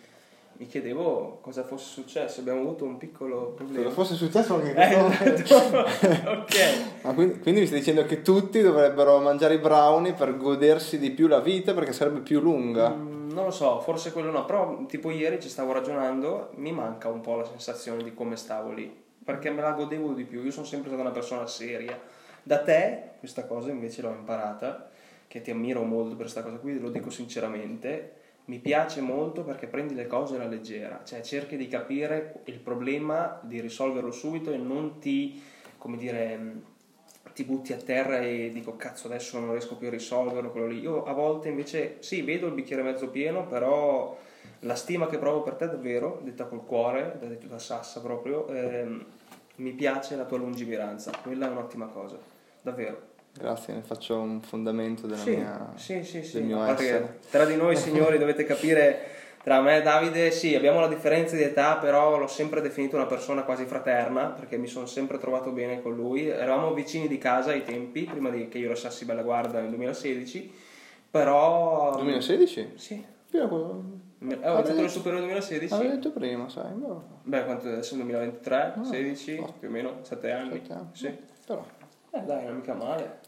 Mi 0.58 0.66
chiedevo 0.66 1.38
cosa 1.42 1.64
fosse 1.64 1.90
successo, 1.90 2.40
abbiamo 2.40 2.60
avuto 2.60 2.84
un 2.84 2.96
piccolo 2.96 3.52
problema. 3.54 3.84
Cosa 3.84 3.94
fosse 3.94 4.14
successo 4.14 4.54
anche 4.54 4.74
Eh, 4.74 5.16
questo? 5.34 5.56
ok. 5.60 6.54
Ma 7.04 7.12
quindi, 7.12 7.38
quindi 7.40 7.60
mi 7.60 7.66
stai 7.66 7.80
dicendo 7.80 8.04
che 8.06 8.22
tutti 8.22 8.62
dovrebbero 8.62 9.18
mangiare 9.20 9.54
i 9.54 9.58
brownie 9.58 10.14
per 10.14 10.34
godersi 10.38 10.98
di 10.98 11.10
più 11.10 11.26
la 11.26 11.40
vita 11.40 11.74
perché 11.74 11.92
sarebbe 11.92 12.20
più 12.20 12.40
lunga? 12.40 12.88
Mm, 12.88 13.32
non 13.32 13.44
lo 13.44 13.50
so, 13.50 13.80
forse 13.80 14.12
quello 14.12 14.30
no, 14.30 14.46
però 14.46 14.86
tipo 14.86 15.10
ieri 15.10 15.40
ci 15.42 15.50
stavo 15.50 15.72
ragionando, 15.72 16.50
mi 16.54 16.72
manca 16.72 17.08
un 17.10 17.20
po' 17.20 17.36
la 17.36 17.44
sensazione 17.44 18.02
di 18.02 18.14
come 18.14 18.36
stavo 18.36 18.72
lì, 18.72 18.90
perché 19.22 19.50
me 19.50 19.60
la 19.60 19.72
godevo 19.72 20.12
di 20.12 20.24
più, 20.24 20.42
io 20.42 20.50
sono 20.50 20.64
sempre 20.64 20.88
stata 20.88 21.02
una 21.02 21.12
persona 21.12 21.46
seria. 21.46 21.98
Da 22.42 22.60
te 22.62 23.10
questa 23.18 23.44
cosa 23.44 23.68
invece 23.70 24.00
l'ho 24.00 24.08
imparata, 24.10 24.88
che 25.28 25.42
ti 25.42 25.50
ammiro 25.50 25.82
molto 25.82 26.10
per 26.10 26.20
questa 26.20 26.42
cosa 26.42 26.56
qui, 26.56 26.78
lo 26.78 26.88
dico 26.88 27.10
sinceramente, 27.10 28.12
mi 28.46 28.58
piace 28.58 29.00
molto 29.00 29.42
perché 29.42 29.66
prendi 29.66 29.94
le 29.94 30.06
cose 30.06 30.36
alla 30.36 30.46
leggera, 30.46 31.02
cioè 31.04 31.20
cerchi 31.20 31.56
di 31.56 31.68
capire 31.68 32.40
il 32.44 32.58
problema, 32.60 33.40
di 33.42 33.60
risolverlo 33.60 34.12
subito 34.12 34.52
e 34.52 34.56
non 34.56 34.98
ti, 34.98 35.42
come 35.78 35.96
dire, 35.96 36.74
ti 37.34 37.44
butti 37.44 37.72
a 37.72 37.76
terra 37.76 38.20
e 38.20 38.50
dico 38.52 38.76
cazzo 38.76 39.08
adesso 39.08 39.38
non 39.38 39.50
riesco 39.50 39.76
più 39.76 39.88
a 39.88 39.90
risolverlo 39.90 40.50
quello 40.50 40.68
lì. 40.68 40.80
Io 40.80 41.04
a 41.04 41.12
volte 41.12 41.48
invece 41.48 41.96
sì, 42.00 42.22
vedo 42.22 42.46
il 42.46 42.54
bicchiere 42.54 42.82
mezzo 42.82 43.08
pieno, 43.08 43.46
però 43.46 44.16
la 44.60 44.74
stima 44.76 45.08
che 45.08 45.18
provo 45.18 45.42
per 45.42 45.54
te 45.54 45.66
davvero, 45.66 46.20
detta 46.22 46.44
col 46.44 46.64
cuore, 46.64 47.16
da 47.18 47.26
detto 47.26 47.48
da 47.48 47.58
Sassa 47.58 48.00
proprio, 48.00 48.46
ehm, 48.46 49.04
mi 49.56 49.72
piace 49.72 50.14
la 50.14 50.24
tua 50.24 50.38
lungimiranza, 50.38 51.10
quella 51.22 51.48
è 51.48 51.50
un'ottima 51.50 51.86
cosa, 51.86 52.18
davvero. 52.62 53.14
Grazie, 53.38 53.74
ne 53.74 53.82
faccio 53.82 54.18
un 54.18 54.40
fondamento 54.40 55.06
della 55.06 55.18
Sì, 55.20 55.36
mia, 55.36 55.72
sì, 55.74 56.02
sì, 56.04 56.22
sì. 56.22 56.34
del 56.38 56.44
mio 56.44 56.64
essere. 56.64 57.18
tra 57.30 57.44
di 57.44 57.54
noi 57.56 57.76
signori 57.76 58.16
dovete 58.18 58.44
capire, 58.44 58.98
tra 59.42 59.60
me 59.60 59.76
e 59.76 59.82
Davide, 59.82 60.30
sì, 60.30 60.54
abbiamo 60.54 60.80
la 60.80 60.88
differenza 60.88 61.36
di 61.36 61.42
età, 61.42 61.76
però 61.76 62.16
l'ho 62.18 62.26
sempre 62.26 62.60
definito 62.62 62.96
una 62.96 63.06
persona 63.06 63.42
quasi 63.42 63.64
fraterna, 63.66 64.26
perché 64.28 64.56
mi 64.56 64.66
sono 64.66 64.86
sempre 64.86 65.18
trovato 65.18 65.50
bene 65.50 65.82
con 65.82 65.94
lui. 65.94 66.26
Eravamo 66.26 66.72
vicini 66.72 67.08
di 67.08 67.18
casa 67.18 67.50
ai 67.50 67.62
tempi, 67.62 68.04
prima 68.04 68.30
che 68.30 68.58
io 68.58 68.68
lasciassi 68.70 69.04
Bella 69.04 69.22
Guarda 69.22 69.60
nel 69.60 69.68
2016, 69.68 70.52
però... 71.10 71.92
2016? 71.96 72.72
Sì. 72.76 73.04
Io 73.32 73.48
quello- 73.48 73.84
Eh, 74.18 74.48
ho 74.48 74.62
detto 74.62 74.80
le 74.80 74.88
superiori 74.88 75.24
2016? 75.26 75.74
Avevo 75.74 75.94
detto 75.94 76.10
prima, 76.10 76.48
sai, 76.48 76.72
boh, 76.72 77.02
Beh, 77.22 77.44
quanto 77.44 77.68
adesso? 77.68 77.94
2023, 77.96 78.56
Ah, 78.78 78.82
16, 78.84 79.36
oh. 79.38 79.52
più 79.58 79.68
o 79.68 79.70
meno, 79.70 79.98
7 80.02 80.30
anni. 80.32 80.52
sette 80.54 80.72
anni. 80.72 80.88
Sì. 80.92 81.14
Però, 81.46 81.64
Eh 82.10 82.20
dai, 82.22 82.46
non 82.46 82.56
mica 82.56 82.72
male. 82.72 83.18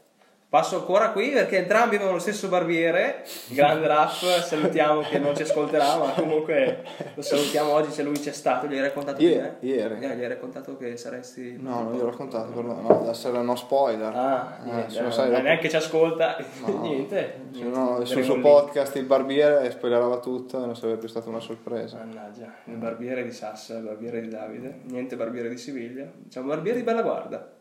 Passo 0.51 0.77
ancora 0.77 1.11
qui 1.11 1.29
perché 1.29 1.59
entrambi 1.59 1.97
avevano 1.97 2.15
lo 2.17 2.23
stesso 2.23 2.49
barbiere, 2.49 3.23
grande 3.49 3.87
Raff, 3.87 4.25
salutiamo 4.47 5.03
che 5.03 5.19
non 5.19 5.37
ci 5.37 5.43
ascolterà, 5.43 5.99
ma 5.99 6.13
comunque 6.13 6.85
lo 7.15 7.21
salutiamo 7.21 7.71
oggi 7.73 7.91
se 7.91 8.03
lui 8.03 8.19
c'è 8.19 8.33
stato, 8.33 8.67
gli 8.67 8.73
hai 8.75 8.81
raccontato 8.81 9.21
Ie- 9.23 9.57
di 9.61 9.69
ieri. 9.69 9.97
Eh, 10.03 10.17
gli 10.17 10.23
hai 10.23 10.29
raccontato 10.29 10.79
che 10.79 10.97
saresti... 10.97 11.59
no, 11.61 11.83
non 11.83 11.93
gli 11.95 12.01
ho 12.01 12.07
raccontato, 12.07 12.51
però, 12.53 12.73
no, 12.81 12.97
deve 12.99 13.11
essere 13.11 13.43
no 13.43 13.57
spoiler. 13.57 14.11
Ah, 14.17 14.59
Eh, 14.63 14.71
niente, 14.71 14.91
se 14.91 14.97
non 15.01 15.09
no, 15.09 15.13
sai, 15.13 15.29
dopo- 15.29 15.43
neanche 15.43 15.69
ci 15.69 15.77
ascolta, 15.77 16.37
No. 16.65 16.81
niente. 16.81 17.41
Se 17.53 17.65
no, 17.65 18.05
sul 18.07 18.25
suo 18.25 18.41
podcast 18.41 18.97
il 18.97 19.05
barbiere 19.05 19.71
spoilerava 19.71 20.17
tutto 20.19 20.63
e 20.63 20.65
non 20.65 20.75
sarebbe 20.75 20.97
più 20.97 21.09
stata 21.09 21.29
una 21.29 21.41
sorpresa. 21.41 21.99
Mannaggia, 21.99 22.55
il 22.65 22.77
barbiere 22.77 23.23
di 23.23 23.33
Sassa, 23.33 23.77
il 23.77 23.83
barbiere 23.83 24.23
di 24.23 24.29
Davide, 24.29 24.79
niente 24.85 25.15
barbiere 25.15 25.51
di 25.51 25.59
Siviglia, 25.59 26.11
c'è 26.31 26.39
un 26.41 26.47
barbiere 26.47 26.79
di 26.79 26.85
bella 26.85 27.03
guarda. 27.03 27.53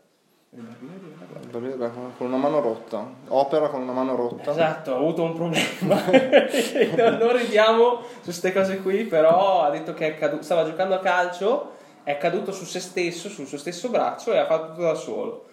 Il 0.50 0.62
barbiere 0.62 0.98
di 1.00 1.14
con- 1.50 2.14
una 2.26 2.36
mano 2.36 2.60
rotta, 2.60 3.06
opera 3.28 3.68
con 3.68 3.82
una 3.82 3.92
mano 3.92 4.14
rotta. 4.16 4.50
Esatto, 4.50 4.92
ho 4.92 4.96
avuto 4.96 5.22
un 5.22 5.34
problema. 5.34 6.02
non 7.18 7.36
ridiamo 7.36 8.00
su 8.00 8.24
queste 8.24 8.52
cose 8.52 8.78
qui, 8.78 9.04
però 9.04 9.62
ha 9.62 9.70
detto 9.70 9.94
che 9.94 10.08
è 10.08 10.18
caduto, 10.18 10.42
stava 10.42 10.64
giocando 10.64 10.94
a 10.94 11.00
calcio, 11.00 11.72
è 12.02 12.16
caduto 12.18 12.52
su 12.52 12.64
se 12.64 12.80
stesso, 12.80 13.28
sul 13.28 13.46
suo 13.46 13.58
stesso 13.58 13.88
braccio 13.88 14.32
e 14.32 14.38
ha 14.38 14.46
fatto 14.46 14.70
tutto 14.70 14.82
da 14.82 14.94
solo. 14.94 15.44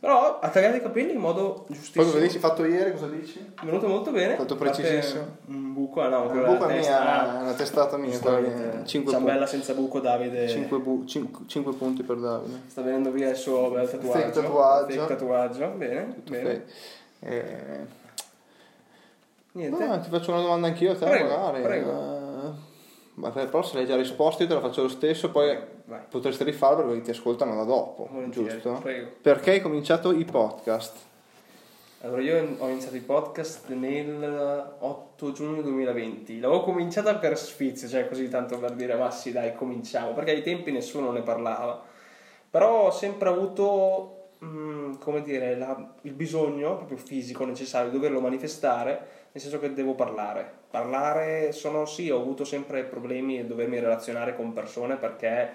Però 0.00 0.38
ha 0.38 0.48
tagliato 0.48 0.76
i 0.76 0.80
capelli 0.80 1.12
in 1.12 1.18
modo 1.18 1.64
Poi 1.66 1.76
giustissimo. 1.76 2.04
cosa 2.04 2.18
dici? 2.20 2.38
Fatto 2.38 2.64
ieri, 2.64 2.90
cosa 2.92 3.06
dici? 3.06 3.52
È 3.60 3.64
venuto 3.66 3.86
molto 3.86 4.10
bene. 4.10 4.34
Parte 4.36 4.54
precisissimo. 4.54 5.36
Un 5.48 5.74
buco, 5.74 6.00
ah 6.00 6.08
no, 6.08 6.26
quello 6.28 6.46
buco 6.52 6.64
è 6.68 6.76
testa. 6.76 7.00
mia, 7.02 7.38
è 7.38 7.42
una 7.42 7.52
testata 7.52 7.96
mia, 7.98 8.18
quella 8.18 8.38
Giustamente. 8.40 8.76
lì, 8.78 8.86
5 8.86 9.12
Ciambella 9.12 9.36
punti. 9.40 9.50
senza 9.50 9.74
buco, 9.74 10.00
Davide. 10.00 10.48
5, 10.48 11.74
punti 11.74 12.02
per 12.02 12.16
Davide. 12.16 12.62
Sta 12.66 12.80
venendo 12.80 13.10
via 13.10 13.28
il 13.28 13.36
suo 13.36 13.68
bel 13.70 13.90
tatuaggio. 13.90 14.18
Fake 14.18 14.30
tatuaggio. 14.32 14.92
Fake 15.00 15.06
tatuaggio. 15.16 15.68
Bene, 15.76 16.14
bene. 16.28 16.50
Ok. 16.50 16.62
Eh, 17.20 17.98
Niente. 19.52 19.84
no, 19.84 20.00
ti 20.00 20.08
faccio 20.08 20.30
una 20.32 20.40
domanda 20.42 20.68
anch'io 20.68 20.92
a 20.92 20.96
te, 20.96 21.04
Prego, 21.04 21.28
magari. 21.36 21.62
prego. 21.62 21.90
Eh, 21.90 22.19
ma 23.20 23.30
per- 23.30 23.46
però 23.48 23.62
se 23.62 23.76
l'hai 23.76 23.86
già 23.86 23.96
risposto 23.96 24.42
io 24.42 24.48
te 24.48 24.54
la 24.54 24.60
faccio 24.60 24.82
lo 24.82 24.88
stesso, 24.88 25.30
poi 25.30 25.56
Vai. 25.84 26.00
potresti 26.08 26.42
rifarlo 26.44 26.84
perché 26.86 27.02
ti 27.02 27.10
ascoltano 27.10 27.54
da 27.54 27.64
dopo, 27.64 28.08
Volentieri, 28.10 28.48
giusto? 28.50 28.72
prego. 28.82 29.08
Perché 29.22 29.50
hai 29.52 29.60
cominciato 29.60 30.10
i 30.12 30.24
podcast? 30.24 31.08
Allora, 32.02 32.22
io 32.22 32.56
ho 32.58 32.68
iniziato 32.68 32.96
il 32.96 33.02
podcast 33.02 33.68
nel 33.68 34.74
8 34.78 35.32
giugno 35.32 35.60
2020. 35.60 36.40
L'avevo 36.40 36.62
cominciata 36.62 37.14
per 37.16 37.36
sfizio, 37.36 37.88
cioè 37.88 38.08
così 38.08 38.28
tanto 38.30 38.58
per 38.58 38.72
dire, 38.72 38.94
ma 38.94 39.10
sì, 39.10 39.32
dai, 39.32 39.54
cominciamo. 39.54 40.14
Perché 40.14 40.30
ai 40.30 40.42
tempi 40.42 40.72
nessuno 40.72 41.10
ne 41.10 41.20
parlava. 41.20 41.78
Però 42.48 42.86
ho 42.86 42.90
sempre 42.90 43.28
avuto, 43.28 44.28
mm, 44.42 44.94
come 44.94 45.20
dire, 45.20 45.58
la- 45.58 45.92
il 46.02 46.12
bisogno 46.12 46.76
proprio 46.76 46.96
fisico 46.96 47.44
necessario 47.44 47.90
di 47.90 47.96
doverlo 47.96 48.20
manifestare, 48.20 49.06
nel 49.32 49.42
senso 49.42 49.58
che 49.58 49.74
devo 49.74 49.92
parlare. 49.94 50.52
Parlare, 50.70 51.50
sono 51.50 51.84
sì, 51.84 52.10
ho 52.10 52.20
avuto 52.20 52.44
sempre 52.44 52.84
problemi 52.84 53.40
a 53.40 53.44
dovermi 53.44 53.80
relazionare 53.80 54.36
con 54.36 54.52
persone 54.52 54.96
perché 54.96 55.50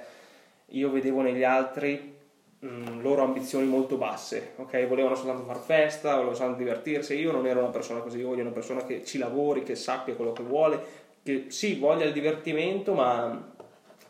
io 0.67 0.91
vedevo 0.91 1.21
negli 1.21 1.43
altri 1.43 2.13
mh, 2.59 3.01
loro 3.01 3.23
ambizioni 3.23 3.65
molto 3.65 3.95
basse, 3.95 4.53
ok? 4.57 4.87
Volevano 4.87 5.15
soltanto 5.15 5.45
far 5.45 5.59
festa, 5.59 6.09
volevano 6.11 6.35
soltanto 6.35 6.59
divertirsi. 6.59 7.15
Io 7.15 7.31
non 7.31 7.45
ero 7.47 7.59
una 7.59 7.69
persona 7.69 8.01
così, 8.01 8.19
io 8.19 8.27
voglio 8.27 8.41
una 8.41 8.51
persona 8.51 8.83
che 8.83 9.05
ci 9.05 9.17
lavori, 9.17 9.63
che 9.63 9.75
sappia 9.75 10.15
quello 10.15 10.33
che 10.33 10.43
vuole, 10.43 10.83
che 11.23 11.45
sì, 11.47 11.75
voglia 11.75 12.03
il 12.03 12.11
divertimento, 12.11 12.93
ma 12.93 13.53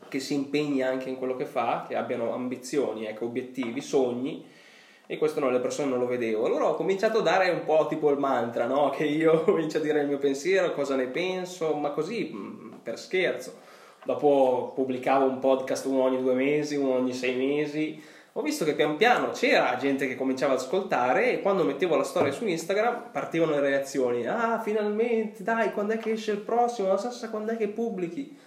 che 0.07 0.19
si 0.19 0.33
impegni 0.33 0.81
anche 0.81 1.09
in 1.09 1.17
quello 1.17 1.35
che 1.35 1.45
fa, 1.45 1.85
che 1.87 1.95
abbiano 1.95 2.33
ambizioni, 2.33 3.05
ecco, 3.05 3.25
obiettivi, 3.25 3.81
sogni. 3.81 4.43
E 5.07 5.17
questo 5.17 5.39
no, 5.39 5.49
le 5.49 5.59
persone 5.59 5.89
non 5.89 5.99
lo 5.99 6.07
vedevo. 6.07 6.45
Allora 6.45 6.65
ho 6.65 6.75
cominciato 6.75 7.19
a 7.19 7.21
dare 7.21 7.49
un 7.49 7.63
po' 7.63 7.85
tipo 7.87 8.09
il 8.09 8.17
mantra, 8.17 8.65
no? 8.65 8.89
Che 8.95 9.03
io 9.03 9.43
comincio 9.43 9.77
a 9.77 9.81
dire 9.81 10.01
il 10.01 10.07
mio 10.07 10.17
pensiero, 10.17 10.73
cosa 10.73 10.95
ne 10.95 11.07
penso, 11.07 11.73
ma 11.75 11.91
così 11.91 12.31
mh, 12.33 12.79
per 12.81 12.99
scherzo. 12.99 13.53
Dopo 14.03 14.71
pubblicavo 14.75 15.25
un 15.25 15.39
podcast 15.39 15.85
uno 15.85 16.03
ogni 16.03 16.21
due 16.21 16.33
mesi, 16.33 16.75
uno 16.75 16.93
ogni 16.93 17.13
sei 17.13 17.35
mesi. 17.35 18.01
Ho 18.33 18.41
visto 18.41 18.65
che 18.65 18.73
pian 18.73 18.97
piano 18.97 19.31
c'era 19.31 19.77
gente 19.77 20.07
che 20.07 20.15
cominciava 20.15 20.53
ad 20.53 20.59
ascoltare 20.59 21.31
e 21.31 21.41
quando 21.41 21.63
mettevo 21.63 21.95
la 21.95 22.03
storia 22.03 22.33
su 22.33 22.45
Instagram 22.45 23.11
partivano 23.11 23.53
le 23.53 23.61
reazioni. 23.61 24.27
Ah, 24.27 24.59
finalmente, 24.59 25.41
dai, 25.41 25.71
quando 25.71 25.93
è 25.93 25.97
che 25.97 26.11
esce 26.11 26.31
il 26.31 26.39
prossimo? 26.39 26.89
La 26.89 26.97
sassa 26.97 27.29
quando 27.29 27.53
è 27.53 27.57
che 27.57 27.69
pubblichi? 27.69 28.37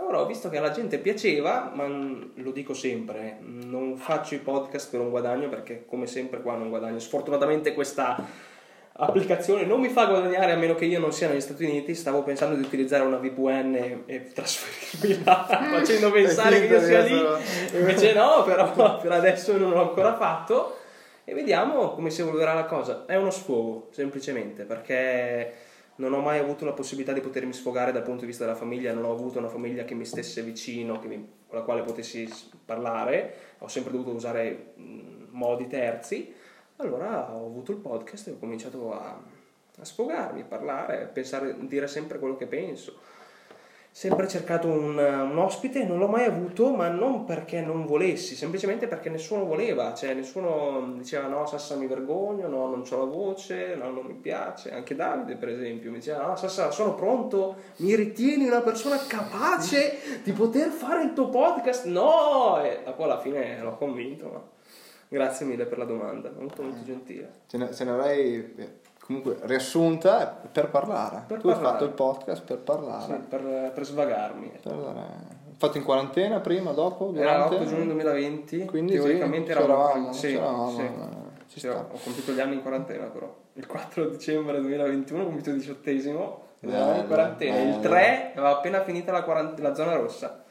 Allora 0.00 0.22
ho 0.22 0.26
visto 0.26 0.48
che 0.48 0.56
alla 0.56 0.70
gente 0.70 0.98
piaceva, 0.98 1.70
ma 1.74 1.86
lo 1.86 2.50
dico 2.52 2.72
sempre, 2.72 3.36
non 3.40 3.98
faccio 3.98 4.34
i 4.34 4.38
podcast 4.38 4.90
per 4.90 5.00
un 5.00 5.10
guadagno 5.10 5.50
perché 5.50 5.84
come 5.84 6.06
sempre 6.06 6.40
qua 6.40 6.56
non 6.56 6.70
guadagno. 6.70 6.98
Sfortunatamente 6.98 7.74
questa 7.74 8.16
applicazione 8.92 9.66
non 9.66 9.78
mi 9.78 9.90
fa 9.90 10.06
guadagnare 10.06 10.52
a 10.52 10.56
meno 10.56 10.74
che 10.74 10.86
io 10.86 10.98
non 11.00 11.12
sia 11.12 11.28
negli 11.28 11.42
Stati 11.42 11.64
Uniti. 11.64 11.94
Stavo 11.94 12.22
pensando 12.22 12.56
di 12.56 12.62
utilizzare 12.62 13.04
una 13.04 13.18
VPN 13.18 13.74
e, 13.74 14.02
e 14.06 14.32
trasferirmi 14.32 15.22
là, 15.22 15.44
facendo 15.70 16.10
pensare 16.10 16.66
che 16.66 16.72
io 16.72 16.80
sia 16.80 17.00
lì. 17.00 17.22
Invece 17.78 18.14
no, 18.14 18.42
però 18.48 18.98
per 18.98 19.12
adesso 19.12 19.54
non 19.58 19.70
l'ho 19.70 19.90
ancora 19.90 20.16
fatto. 20.16 20.78
E 21.24 21.34
vediamo 21.34 21.90
come 21.90 22.08
si 22.08 22.22
evolverà 22.22 22.54
la 22.54 22.64
cosa. 22.64 23.04
È 23.04 23.16
uno 23.16 23.30
sfogo, 23.30 23.88
semplicemente, 23.90 24.64
perché 24.64 25.68
non 26.00 26.14
ho 26.14 26.20
mai 26.20 26.38
avuto 26.38 26.64
la 26.64 26.72
possibilità 26.72 27.12
di 27.12 27.20
potermi 27.20 27.52
sfogare 27.52 27.92
dal 27.92 28.02
punto 28.02 28.20
di 28.20 28.26
vista 28.26 28.44
della 28.44 28.56
famiglia, 28.56 28.92
non 28.92 29.04
ho 29.04 29.12
avuto 29.12 29.38
una 29.38 29.48
famiglia 29.48 29.84
che 29.84 29.94
mi 29.94 30.06
stesse 30.06 30.42
vicino, 30.42 30.98
mi- 31.04 31.28
con 31.46 31.58
la 31.58 31.64
quale 31.64 31.82
potessi 31.82 32.28
parlare, 32.64 33.34
ho 33.58 33.68
sempre 33.68 33.92
dovuto 33.92 34.10
usare 34.12 34.72
modi 35.30 35.66
terzi. 35.66 36.32
Allora 36.76 37.30
ho 37.34 37.44
avuto 37.44 37.72
il 37.72 37.78
podcast 37.78 38.28
e 38.28 38.30
ho 38.30 38.38
cominciato 38.38 38.94
a, 38.98 39.20
a 39.76 39.84
sfogarmi, 39.84 40.40
a 40.40 40.44
parlare, 40.44 41.02
a 41.02 41.06
pensare, 41.06 41.54
dire 41.66 41.86
sempre 41.86 42.18
quello 42.18 42.36
che 42.36 42.46
penso. 42.46 42.98
Sempre 43.92 44.28
cercato 44.28 44.68
un, 44.68 44.96
un 44.96 45.38
ospite, 45.38 45.84
non 45.84 45.98
l'ho 45.98 46.06
mai 46.06 46.24
avuto, 46.24 46.70
ma 46.70 46.88
non 46.88 47.24
perché 47.24 47.60
non 47.60 47.86
volessi, 47.86 48.36
semplicemente 48.36 48.86
perché 48.86 49.10
nessuno 49.10 49.44
voleva, 49.44 49.92
cioè 49.94 50.14
nessuno 50.14 50.94
diceva 50.96 51.26
no, 51.26 51.44
Sassa 51.44 51.74
mi 51.74 51.88
vergogno, 51.88 52.46
no, 52.46 52.68
non 52.68 52.84
ho 52.88 52.96
la 52.96 53.04
voce, 53.04 53.74
no, 53.74 53.90
non 53.90 54.06
mi 54.06 54.14
piace. 54.14 54.70
Anche 54.70 54.94
Davide, 54.94 55.34
per 55.34 55.48
esempio, 55.48 55.90
mi 55.90 55.98
diceva 55.98 56.24
no, 56.24 56.36
Sassa, 56.36 56.70
sono 56.70 56.94
pronto, 56.94 57.56
mi 57.78 57.94
ritieni 57.96 58.46
una 58.46 58.62
persona 58.62 58.96
capace 59.06 60.20
di 60.22 60.32
poter 60.32 60.70
fare 60.70 61.02
il 61.02 61.12
tuo 61.12 61.28
podcast? 61.28 61.86
No! 61.86 62.62
E 62.62 62.82
dopo 62.84 63.02
alla 63.02 63.18
fine 63.18 63.60
l'ho 63.60 63.76
convinto, 63.76 64.28
ma 64.28 64.42
grazie 65.08 65.44
mille 65.44 65.66
per 65.66 65.78
la 65.78 65.84
domanda, 65.84 66.32
molto 66.38 66.62
molto 66.62 66.84
gentile. 66.84 67.40
Ce 67.48 67.58
ne, 67.58 67.74
ce 67.74 67.84
ne 67.84 67.90
avrei 67.90 68.54
eh, 68.56 68.79
comunque 69.10 69.38
riassunta 69.42 70.40
per 70.52 70.68
parlare. 70.70 71.24
Per 71.26 71.40
tu 71.40 71.48
hai 71.48 71.54
parlare. 71.54 71.72
fatto 71.72 71.84
il 71.84 71.90
podcast 71.90 72.42
per 72.44 72.58
parlare. 72.58 73.04
Sì, 73.12 73.26
per, 73.28 73.72
per 73.74 73.84
svagarmi. 73.84 74.52
Per. 74.62 74.94
Fatto 75.56 75.76
in 75.76 75.82
quarantena 75.84 76.38
prima, 76.38 76.70
dopo? 76.70 77.12
Era 77.14 77.46
Durante? 77.48 77.64
l'8 77.64 77.68
giugno 77.68 77.84
2020, 77.86 78.64
Quindi 78.66 78.92
teoricamente 78.94 79.52
sì, 79.52 79.58
eravamo 79.58 80.12
sì, 80.12 80.26
c'eravamo, 80.28 80.70
sì. 80.70 80.80
eh, 80.80 80.90
ci 81.48 81.60
Sì, 81.60 81.66
ho 81.66 81.86
compiuto 82.02 82.32
gli 82.32 82.40
anni 82.40 82.54
in 82.54 82.62
quarantena 82.62 83.06
però. 83.06 83.36
Il 83.54 83.66
4 83.66 84.08
dicembre 84.08 84.60
2021 84.60 85.20
ho 85.22 85.24
compiito 85.24 85.50
il 85.50 85.56
diciottesimo 85.56 86.42
ed 86.60 86.70
eravamo 86.70 86.90
in 86.92 86.96
Bello, 87.00 87.08
quarantena. 87.08 87.58
Il 87.58 87.68
bello. 87.78 87.80
3 87.80 88.32
aveva 88.36 88.50
appena 88.56 88.82
finita 88.84 89.12
la, 89.12 89.22
quarant- 89.24 89.58
la 89.58 89.74
zona 89.74 89.96
rossa. 89.96 90.44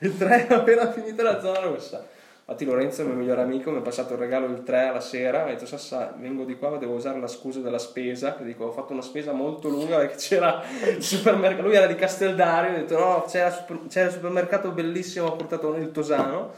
Il 0.00 0.16
3 0.16 0.34
aveva 0.46 0.56
appena 0.56 0.92
finita 0.92 1.22
la 1.22 1.40
zona 1.40 1.60
rossa. 1.60 2.04
Infatti 2.48 2.64
Lorenzo, 2.64 3.02
il 3.02 3.08
mio 3.08 3.16
migliore 3.16 3.42
amico, 3.42 3.72
mi 3.72 3.78
ha 3.78 3.80
passato 3.80 4.12
il 4.12 4.20
regalo 4.20 4.46
il 4.46 4.62
3 4.62 4.86
alla 4.86 5.00
sera, 5.00 5.42
mi 5.42 5.50
ha 5.50 5.54
detto 5.54 5.66
Sassa, 5.66 6.14
vengo 6.16 6.44
di 6.44 6.56
qua, 6.56 6.76
devo 6.76 6.94
usare 6.94 7.18
la 7.18 7.26
scusa 7.26 7.58
della 7.58 7.78
spesa, 7.80 8.36
che 8.36 8.44
dico, 8.44 8.66
ho 8.66 8.70
fatto 8.70 8.92
una 8.92 9.02
spesa 9.02 9.32
molto 9.32 9.68
lunga 9.68 9.96
perché 9.96 10.14
c'era 10.14 10.62
il 10.96 11.02
supermercato, 11.02 11.66
lui 11.66 11.74
era 11.74 11.86
di 11.88 11.96
Casteldario, 11.96 12.70
ho 12.70 12.76
detto 12.76 12.96
no, 12.96 13.24
c'era, 13.28 13.50
super- 13.50 13.88
c'era 13.88 14.06
il 14.06 14.12
supermercato 14.12 14.70
bellissimo, 14.70 15.26
ho 15.26 15.34
portato 15.34 15.74
il 15.74 15.90
Tosano, 15.90 16.52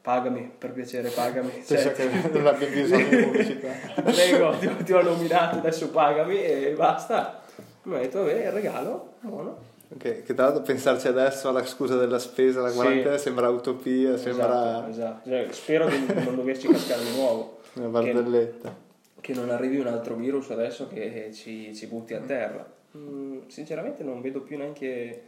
pagami, 0.00 0.48
per 0.56 0.70
piacere, 0.70 1.08
pagami. 1.08 1.50
Penso 1.50 1.76
Cioè, 1.76 1.92
che 1.92 2.08
non 2.30 2.46
abbia 2.46 2.68
bisogno 2.68 3.08
di 3.08 3.16
pubblicità. 3.26 3.68
Prego, 4.00 4.56
ti, 4.58 4.76
ti 4.84 4.92
ho 4.92 5.02
nominato, 5.02 5.56
adesso 5.56 5.90
pagami 5.90 6.40
e 6.40 6.72
basta. 6.76 7.40
Mi 7.82 7.96
ha 7.96 7.98
detto, 7.98 8.20
vabbè, 8.22 8.44
il 8.46 8.52
regalo, 8.52 9.14
buono. 9.18 9.70
Che, 9.98 10.22
che 10.22 10.34
tra 10.34 10.44
l'altro 10.46 10.62
pensarci 10.62 11.08
adesso 11.08 11.48
alla 11.48 11.64
scusa 11.64 11.96
della 11.96 12.18
spesa, 12.18 12.60
la 12.62 12.68
Sì. 12.70 12.76
quarantena 12.76 13.16
sembra 13.18 13.48
utopia, 13.48 14.16
sembra 14.16 14.46
Esatto, 14.88 14.90
esatto. 14.90 15.28
Cioè, 15.28 15.46
spero 15.50 15.88
di 15.88 16.06
non 16.24 16.34
doverci 16.36 16.68
cascare 16.68 17.02
di 17.04 17.14
nuovo. 17.16 17.58
una 17.74 17.86
Che, 17.86 17.90
barzelletta. 18.12 18.76
che 19.20 19.34
non 19.34 19.50
arrivi 19.50 19.78
un 19.78 19.86
altro 19.86 20.14
virus 20.14 20.50
adesso 20.50 20.88
che 20.88 21.30
ci, 21.32 21.74
ci 21.74 21.86
butti 21.86 22.14
a 22.14 22.20
terra. 22.20 22.70
Mm, 22.96 23.46
sinceramente 23.48 24.02
non 24.02 24.20
vedo 24.20 24.40
più 24.42 24.58
neanche, 24.58 25.22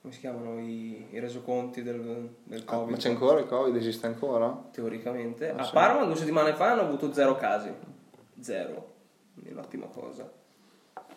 come 0.00 0.12
si 0.12 0.20
chiamano, 0.20 0.58
i, 0.60 1.06
i 1.10 1.18
resoconti 1.20 1.82
del, 1.82 2.28
del 2.42 2.62
Ah, 2.66 2.76
Covid. 2.76 2.90
ma 2.90 2.96
c'è 2.96 3.08
ancora 3.10 3.40
il 3.40 3.46
Covid? 3.46 3.74
Esiste 3.76 4.06
ancora? 4.06 4.68
Teoricamente. 4.72 5.50
Ah, 5.50 5.60
a 5.60 5.64
sì. 5.64 5.72
Parma 5.72 6.04
due 6.04 6.16
settimane 6.16 6.54
fa 6.54 6.72
hanno 6.72 6.82
avuto 6.82 7.12
zero 7.12 7.36
casi. 7.36 7.70
Zero. 8.40 8.92
Quindi 9.34 9.52
un'ottima 9.52 9.86
cosa. 9.86 10.30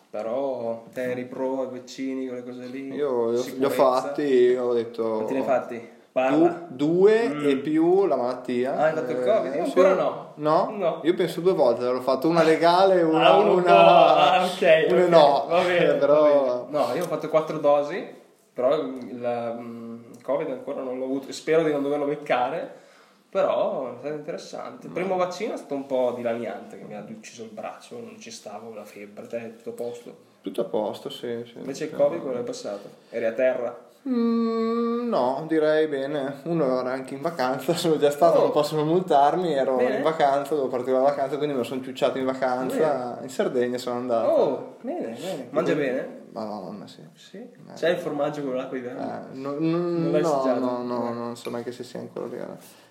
Però 0.09 0.83
te 0.93 1.11
eri 1.11 1.25
pro 1.25 1.61
ai 1.61 1.67
vaccini, 1.69 2.27
quelle 2.27 2.43
cose 2.43 2.65
lì. 2.65 2.93
Io, 2.93 3.33
io 3.33 3.43
li 3.57 3.65
ho 3.65 3.69
fatti, 3.69 4.55
ho 4.55 4.73
detto... 4.73 5.03
Quanti 5.15 5.33
ne 5.33 5.39
hai 5.39 5.45
fatti? 5.45 5.89
Parla. 6.11 6.65
due 6.69 7.27
Mm. 7.29 7.47
e 7.47 7.55
più 7.57 8.05
la 8.07 8.15
malattia. 8.15 8.75
Ah, 8.75 8.85
hai 8.85 8.93
fatto 8.93 9.11
il 9.11 9.23
Covid? 9.23 9.53
Io 9.53 9.63
ancora 9.65 9.93
no. 9.93 10.31
No? 10.35 10.73
No. 10.75 10.99
Io 11.03 11.13
penso 11.13 11.41
due 11.41 11.53
volte, 11.53 11.83
l'ho 11.83 12.01
fatto 12.01 12.27
una 12.27 12.41
legale 12.41 13.03
una, 13.03 13.33
Ah, 13.33 13.37
una... 13.37 13.61
no. 13.61 13.75
Ah, 13.75 14.45
ok. 14.45 14.87
una 14.89 15.03
ok. 15.03 15.09
no. 15.09 15.45
Va 15.47 15.61
bene, 15.61 15.93
però... 15.99 16.21
va 16.21 16.55
bene. 16.71 16.85
No, 16.87 16.95
io 16.95 17.03
ho 17.03 17.07
fatto 17.07 17.29
quattro 17.29 17.59
dosi, 17.59 18.03
però 18.51 18.75
il 18.75 19.55
mm, 19.59 19.99
Covid 20.23 20.49
ancora 20.49 20.81
non 20.81 20.97
l'ho 20.97 21.05
avuto. 21.05 21.31
Spero 21.31 21.61
di 21.61 21.71
non 21.71 21.83
doverlo 21.83 22.05
beccare. 22.05 22.85
Però 23.29 23.93
è 23.93 23.97
stato 23.99 24.15
interessante. 24.15 24.87
Il 24.87 24.93
primo 24.93 25.15
vaccino 25.15 25.53
è 25.53 25.57
stato 25.57 25.75
un 25.75 25.85
po' 25.85 26.13
dilaniante, 26.15 26.77
che 26.77 26.83
mi 26.85 26.95
ha 26.95 27.05
ucciso 27.07 27.43
il 27.43 27.49
braccio, 27.49 27.99
non 27.99 28.19
ci 28.19 28.31
stavo, 28.31 28.73
la 28.73 28.85
febbre, 28.85 29.27
te, 29.27 29.55
tutto 29.57 29.69
a 29.69 29.73
posto. 29.73 30.17
Tutto 30.41 30.61
a 30.61 30.65
posto, 30.65 31.09
sì. 31.09 31.43
sì. 31.45 31.57
Invece 31.57 31.85
il 31.85 31.91
Covid 31.91 32.21
quello 32.21 32.39
è 32.39 32.43
passato. 32.43 32.89
Eri 33.09 33.25
a 33.25 33.33
terra. 33.33 33.85
Mm, 34.07 35.09
no, 35.09 35.43
direi 35.47 35.87
bene. 35.87 36.35
Uno 36.43 36.79
era 36.79 36.91
anche 36.91 37.13
in 37.15 37.21
vacanza, 37.21 37.73
sono 37.75 37.97
già 37.97 38.09
stato, 38.09 38.37
Oh. 38.39 38.41
non 38.43 38.51
possono 38.51 38.83
multarmi, 38.85 39.53
ero 39.53 39.75
Bene. 39.75 39.97
in 39.97 40.03
vacanza, 40.03 40.51
dovevo 40.55 40.69
partire 40.69 40.97
da 40.97 41.03
vacanza, 41.03 41.35
quindi 41.35 41.53
me 41.53 41.61
lo 41.61 41.65
sono 41.65 41.81
ciucciato 41.81 42.17
in 42.17 42.25
vacanza. 42.25 43.19
In 43.21 43.29
Sardegna 43.29 43.77
sono 43.77 43.97
andato. 43.97 44.29
Oh, 44.29 44.75
bene, 44.81 45.17
bene. 45.19 45.47
Mangia 45.49 45.73
bene? 45.75 46.15
madonna, 46.31 46.85
sì. 46.87 47.01
Sì. 47.15 47.49
C'è 47.75 47.89
il 47.89 47.97
formaggio 47.97 48.43
con 48.43 48.55
l'acqua 48.55 48.77
di 48.77 48.85
Eh, 48.85 48.91
no, 49.33 49.55
no, 49.57 50.09
l'hai 50.11 50.21
no, 50.21 50.43
no, 50.59 50.83
no, 50.83 51.09
Eh. 51.09 51.13
non 51.13 51.35
so 51.35 51.49
neanche 51.49 51.71
se 51.71 51.83
sia 51.83 51.99
ancora 51.99 52.27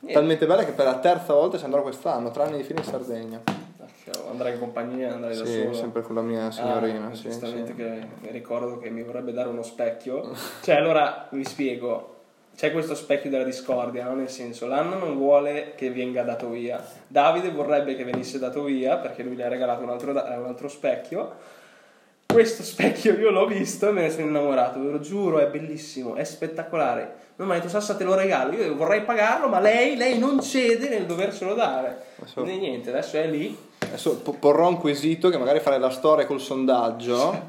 lì. 0.00 0.12
Talmente 0.12 0.46
bella 0.46 0.64
che 0.64 0.72
per 0.72 0.84
la 0.86 0.98
terza 0.98 1.32
volta 1.32 1.56
ci 1.56 1.64
andrò 1.64 1.82
quest'anno, 1.82 2.30
tre 2.32 2.42
anni 2.42 2.56
di 2.58 2.62
fine 2.64 2.80
in 2.80 2.84
Sardegna. 2.86 3.40
Ah, 4.08 4.30
Andrai 4.30 4.52
in 4.52 4.58
compagnia, 4.58 5.12
andrai 5.14 5.36
da 5.36 5.44
Sì, 5.44 5.60
solo. 5.62 5.72
sempre 5.74 6.02
con 6.02 6.14
la 6.14 6.20
mia 6.22 6.50
signorina. 6.50 7.08
Ah, 7.08 7.14
sì, 7.14 7.22
giustamente 7.22 7.72
sì. 7.72 7.76
che 7.76 7.88
mi 8.20 8.30
ricordo 8.30 8.78
che 8.78 8.88
mi 8.90 9.02
vorrebbe 9.02 9.32
dare 9.32 9.48
uno 9.48 9.62
specchio. 9.62 10.32
cioè, 10.62 10.76
allora 10.76 11.26
vi 11.30 11.44
spiego. 11.44 12.12
C'è 12.56 12.72
questo 12.72 12.94
specchio 12.94 13.28
della 13.28 13.44
discordia, 13.44 14.04
no? 14.04 14.14
nel 14.14 14.30
senso, 14.30 14.66
l'anno 14.66 14.96
non 14.96 15.14
vuole 15.16 15.74
che 15.76 15.90
venga 15.90 16.22
dato 16.22 16.48
via. 16.48 16.82
Davide 17.06 17.50
vorrebbe 17.50 17.94
che 17.96 18.04
venisse 18.04 18.38
dato 18.38 18.62
via 18.62 18.96
perché 18.96 19.22
lui 19.22 19.34
gli 19.36 19.42
ha 19.42 19.48
regalato 19.48 19.82
un 19.82 19.90
altro, 19.90 20.12
da- 20.14 20.34
un 20.38 20.46
altro 20.46 20.66
specchio. 20.68 21.32
Questo 22.26 22.62
specchio 22.62 23.12
io 23.14 23.30
l'ho 23.30 23.46
visto 23.46 23.88
e 23.88 23.92
me 23.92 24.02
ne 24.02 24.10
sono 24.10 24.26
innamorato, 24.26 24.80
ve 24.80 24.90
lo 24.90 25.00
giuro, 25.00 25.38
è 25.38 25.48
bellissimo, 25.48 26.14
è 26.14 26.24
spettacolare. 26.24 27.24
Non 27.36 27.46
mi 27.48 27.54
ha 27.54 27.56
detto 27.58 27.68
Sassa 27.68 27.94
te 27.94 28.04
lo 28.04 28.14
regalo, 28.14 28.52
io 28.52 28.74
vorrei 28.74 29.02
pagarlo, 29.02 29.48
ma 29.48 29.60
lei, 29.60 29.96
lei 29.96 30.18
non 30.18 30.40
cede 30.40 30.88
nel 30.88 31.04
doverselo 31.04 31.52
dare. 31.54 32.04
Quindi 32.32 32.56
niente, 32.58 32.88
adesso 32.88 33.16
è 33.18 33.26
lì. 33.26 33.56
Adesso 33.96 34.16
po- 34.18 34.32
porrò 34.34 34.68
un 34.68 34.76
quesito 34.76 35.30
che 35.30 35.38
magari 35.38 35.58
farei 35.60 35.80
la 35.80 35.88
storia 35.90 36.26
col 36.26 36.38
sondaggio. 36.38 37.48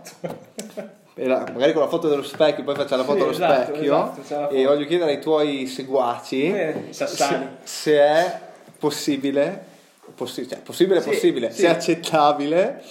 E 1.13 1.27
la- 1.27 1.43
magari 1.51 1.73
con 1.73 1.81
la 1.81 1.89
foto 1.89 2.07
dello 2.07 2.23
specchio, 2.23 2.63
poi 2.63 2.73
facciamo 2.75 3.01
la 3.01 3.07
foto 3.07 3.17
Sì, 3.33 3.39
dello 3.39 3.51
esatto, 3.53 3.73
specchio. 3.73 4.13
esatto, 4.21 4.53
e 4.55 4.65
voglio 4.65 4.85
chiedere 4.85 5.11
ai 5.11 5.19
tuoi 5.21 5.67
seguaci 5.67 6.53
sassani. 6.91 7.47
se, 7.63 7.91
se 7.91 7.97
è 7.99 8.39
possibile, 8.79 9.65
possi- 10.15 10.47
cioè, 10.47 10.59
possibile, 10.59 11.01
Sì, 11.01 11.09
possibile, 11.09 11.51
sì. 11.51 11.61
se 11.61 11.67
è 11.67 11.69
accettabile 11.71 12.81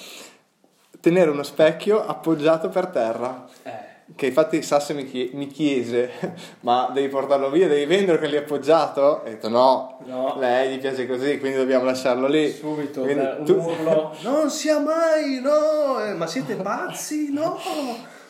tenere 1.00 1.30
uno 1.30 1.42
specchio 1.44 2.04
appoggiato 2.04 2.68
per 2.68 2.88
terra. 2.88 3.46
Eh. 3.62 3.70
Che 4.14 4.26
infatti 4.26 4.62
Sasse 4.62 4.94
mi, 4.94 5.04
chie- 5.04 5.30
mi 5.32 5.48
chiese, 5.48 6.10
ma 6.60 6.90
devi 6.94 7.08
portarlo 7.08 7.50
via, 7.50 7.66
devi 7.66 7.86
vendere 7.86 8.18
che 8.18 8.28
lì 8.28 8.36
appoggiato? 8.36 9.00
Ho 9.00 9.22
detto 9.25 9.48
no, 9.48 9.98
No. 10.04 10.36
lei 10.38 10.75
gli 10.76 10.78
piace 10.78 11.08
così, 11.08 11.38
quindi 11.40 11.58
dobbiamo 11.58 11.84
lasciarlo 11.84 12.28
lì. 12.28 12.52
Subito 12.52 13.00
Quindi 13.02 13.25
un 13.25 13.44
tu- 13.44 13.54
urlo. 13.54 14.14
Non 14.22 14.48
sia 14.50 14.78
mai, 14.78 15.40
no! 15.42 16.04
Eh, 16.04 16.14
ma 16.14 16.26
siete 16.28 16.54
pazzi? 16.54 17.32
No! 17.32 17.58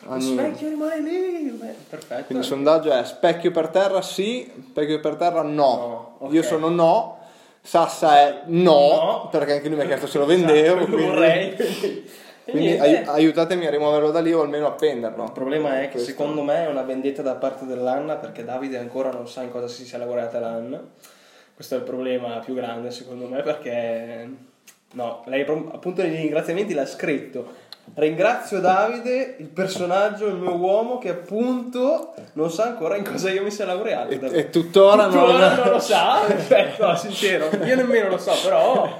Lo 0.09 0.19
specchio 0.19 0.69
rimane 0.69 0.99
lì. 1.01 1.49
Beh, 1.51 1.75
perfetto. 1.89 2.23
Quindi 2.25 2.43
il 2.43 2.49
sondaggio 2.49 2.91
è 2.91 3.03
specchio 3.05 3.51
per 3.51 3.67
terra 3.67 4.01
sì, 4.01 4.49
specchio 4.69 4.99
per 4.99 5.15
terra 5.15 5.41
no. 5.43 5.51
No, 5.51 6.15
ok. 6.25 6.33
Io 6.33 6.41
sono 6.43 6.69
no, 6.69 7.19
Sassa 7.61 8.19
è 8.21 8.41
no, 8.45 8.71
No. 8.71 9.27
perché 9.29 9.53
anche 9.53 9.67
lui 9.67 9.77
mi 9.77 9.83
ha 9.83 9.85
chiesto 9.87 10.07
se 10.07 10.17
lo 10.17 10.25
vendevo. 10.25 10.77
Esatto, 10.81 10.85
quindi 10.91 11.05
vorrei. 11.05 11.55
Quindi- 12.51 12.77
ai- 12.77 13.03
aiutatemi 13.05 13.65
a 13.65 13.69
rimuoverlo 13.69 14.11
da 14.11 14.19
lì 14.19 14.33
o 14.33 14.41
almeno 14.41 14.65
a 14.65 14.67
Il 14.69 14.73
appenderlo. 14.73 15.31
problema 15.33 15.79
è 15.79 15.83
che 15.85 15.91
Questo. 15.91 16.09
secondo 16.09 16.43
me 16.43 16.65
è 16.65 16.67
una 16.67 16.83
vendetta 16.83 17.21
da 17.21 17.35
parte 17.35 17.65
dell'Anna 17.65 18.15
perché 18.15 18.43
Davide 18.43 18.77
ancora 18.77 19.11
non 19.11 19.27
sa 19.27 19.41
in 19.43 19.51
cosa 19.51 19.67
si 19.67 19.85
sia 19.85 19.97
laureata 19.97 20.39
l'Anna. 20.39 20.81
Questo 21.53 21.75
è 21.75 21.77
il 21.79 21.83
problema 21.83 22.39
più 22.39 22.53
grande 22.53 22.91
secondo 22.91 23.27
me 23.27 23.41
perché 23.41 24.29
no, 24.93 25.23
lei 25.25 25.41
appunto 25.41 26.01
nei 26.03 26.15
ringraziamenti 26.15 26.73
l'ha 26.73 26.85
scritto. 26.85 27.65
Ringrazio 27.95 28.59
Davide, 28.59 29.35
il 29.39 29.47
personaggio, 29.47 30.27
il 30.27 30.35
mio 30.35 30.55
uomo 30.55 30.97
che 30.99 31.09
appunto 31.09 32.13
non 32.33 32.51
sa 32.51 32.65
ancora 32.65 32.95
in 32.95 33.03
cosa 33.03 33.31
io 33.31 33.43
mi 33.43 33.49
sia 33.49 33.65
laureato. 33.65 34.09
E, 34.11 34.19
e 34.31 34.49
tuttora, 34.49 35.05
Tuttora 35.05 35.55
non... 35.55 35.57
non 35.57 35.69
lo 35.71 35.79
sa, 35.79 36.19
perfetto, 36.27 36.85
no, 36.85 36.95
sincero, 36.95 37.49
io 37.63 37.75
nemmeno 37.75 38.09
lo 38.09 38.17
so, 38.17 38.33
però 38.43 38.99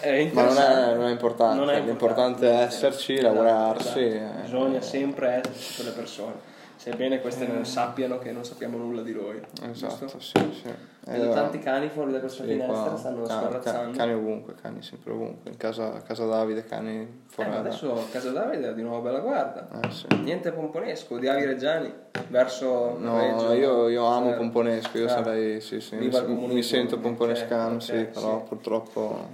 è 0.00 0.30
Ma 0.32 0.44
non 0.44 0.58
è, 0.58 0.94
non 0.94 1.06
è 1.06 1.10
importante, 1.10 1.58
Non 1.58 1.70
è 1.70 1.80
l'importante 1.80 2.48
è 2.48 2.62
esserci, 2.62 3.20
lavorarsi. 3.20 4.00
Esatto, 4.00 4.38
eh. 4.38 4.42
Bisogna 4.42 4.80
sempre 4.80 5.42
esserci 5.42 5.74
per 5.76 5.84
le 5.86 5.90
persone. 5.92 6.54
Sebbene 6.88 7.20
queste 7.20 7.48
non 7.48 7.64
sappiano 7.64 8.16
che 8.18 8.30
non 8.30 8.44
sappiamo 8.44 8.76
nulla 8.78 9.02
di 9.02 9.12
noi. 9.12 9.40
Esatto, 9.68 10.06
giusto? 10.06 10.20
sì, 10.20 10.38
sì. 10.62 10.72
Vedo 11.04 11.30
Eh, 11.32 11.34
tanti 11.34 11.58
cani 11.58 11.88
fuori 11.88 12.12
da 12.12 12.20
questa 12.20 12.44
sì, 12.44 12.50
finestra, 12.50 12.74
qua- 12.90 12.96
stanno 12.96 13.22
ca- 13.22 13.26
ca- 13.26 13.40
sferrazzando. 13.40 13.96
Cani 13.98 14.12
ovunque, 14.12 14.54
cani 14.54 14.82
sempre 14.82 15.10
ovunque. 15.12 15.50
In 15.50 15.56
casa, 15.56 16.00
casa 16.02 16.26
Davide, 16.26 16.64
cani 16.64 17.00
Eh, 17.00 17.06
fuori. 17.26 17.50
ma 17.50 17.56
adesso 17.58 18.06
casa 18.12 18.30
Davide 18.30 18.68
è 18.68 18.74
di 18.74 18.82
nuovo 18.82 19.00
bella 19.00 19.18
guarda. 19.18 19.68
Eh, 19.82 19.90
sì. 19.90 20.06
Niente 20.22 20.52
pomponesco, 20.52 21.18
di 21.18 21.26
Avi 21.26 21.44
Reggiani 21.44 21.92
verso 22.28 22.96
No, 23.00 23.18
Reggio. 23.18 23.52
io, 23.54 23.88
io 23.88 24.04
amo 24.06 24.26
Zero. 24.26 24.36
Pomponesco, 24.38 24.98
io 24.98 25.06
Ah. 25.06 25.08
sarei, 25.08 25.60
sì, 25.60 25.80
sì, 25.80 25.96
mi, 25.96 26.08
mi 26.08 26.62
sento 26.62 26.98
pomponescano, 27.00 27.74
ok, 27.74 27.82
sì, 27.82 28.04
però 28.12 28.38
sì. 28.42 28.48
purtroppo 28.48 29.28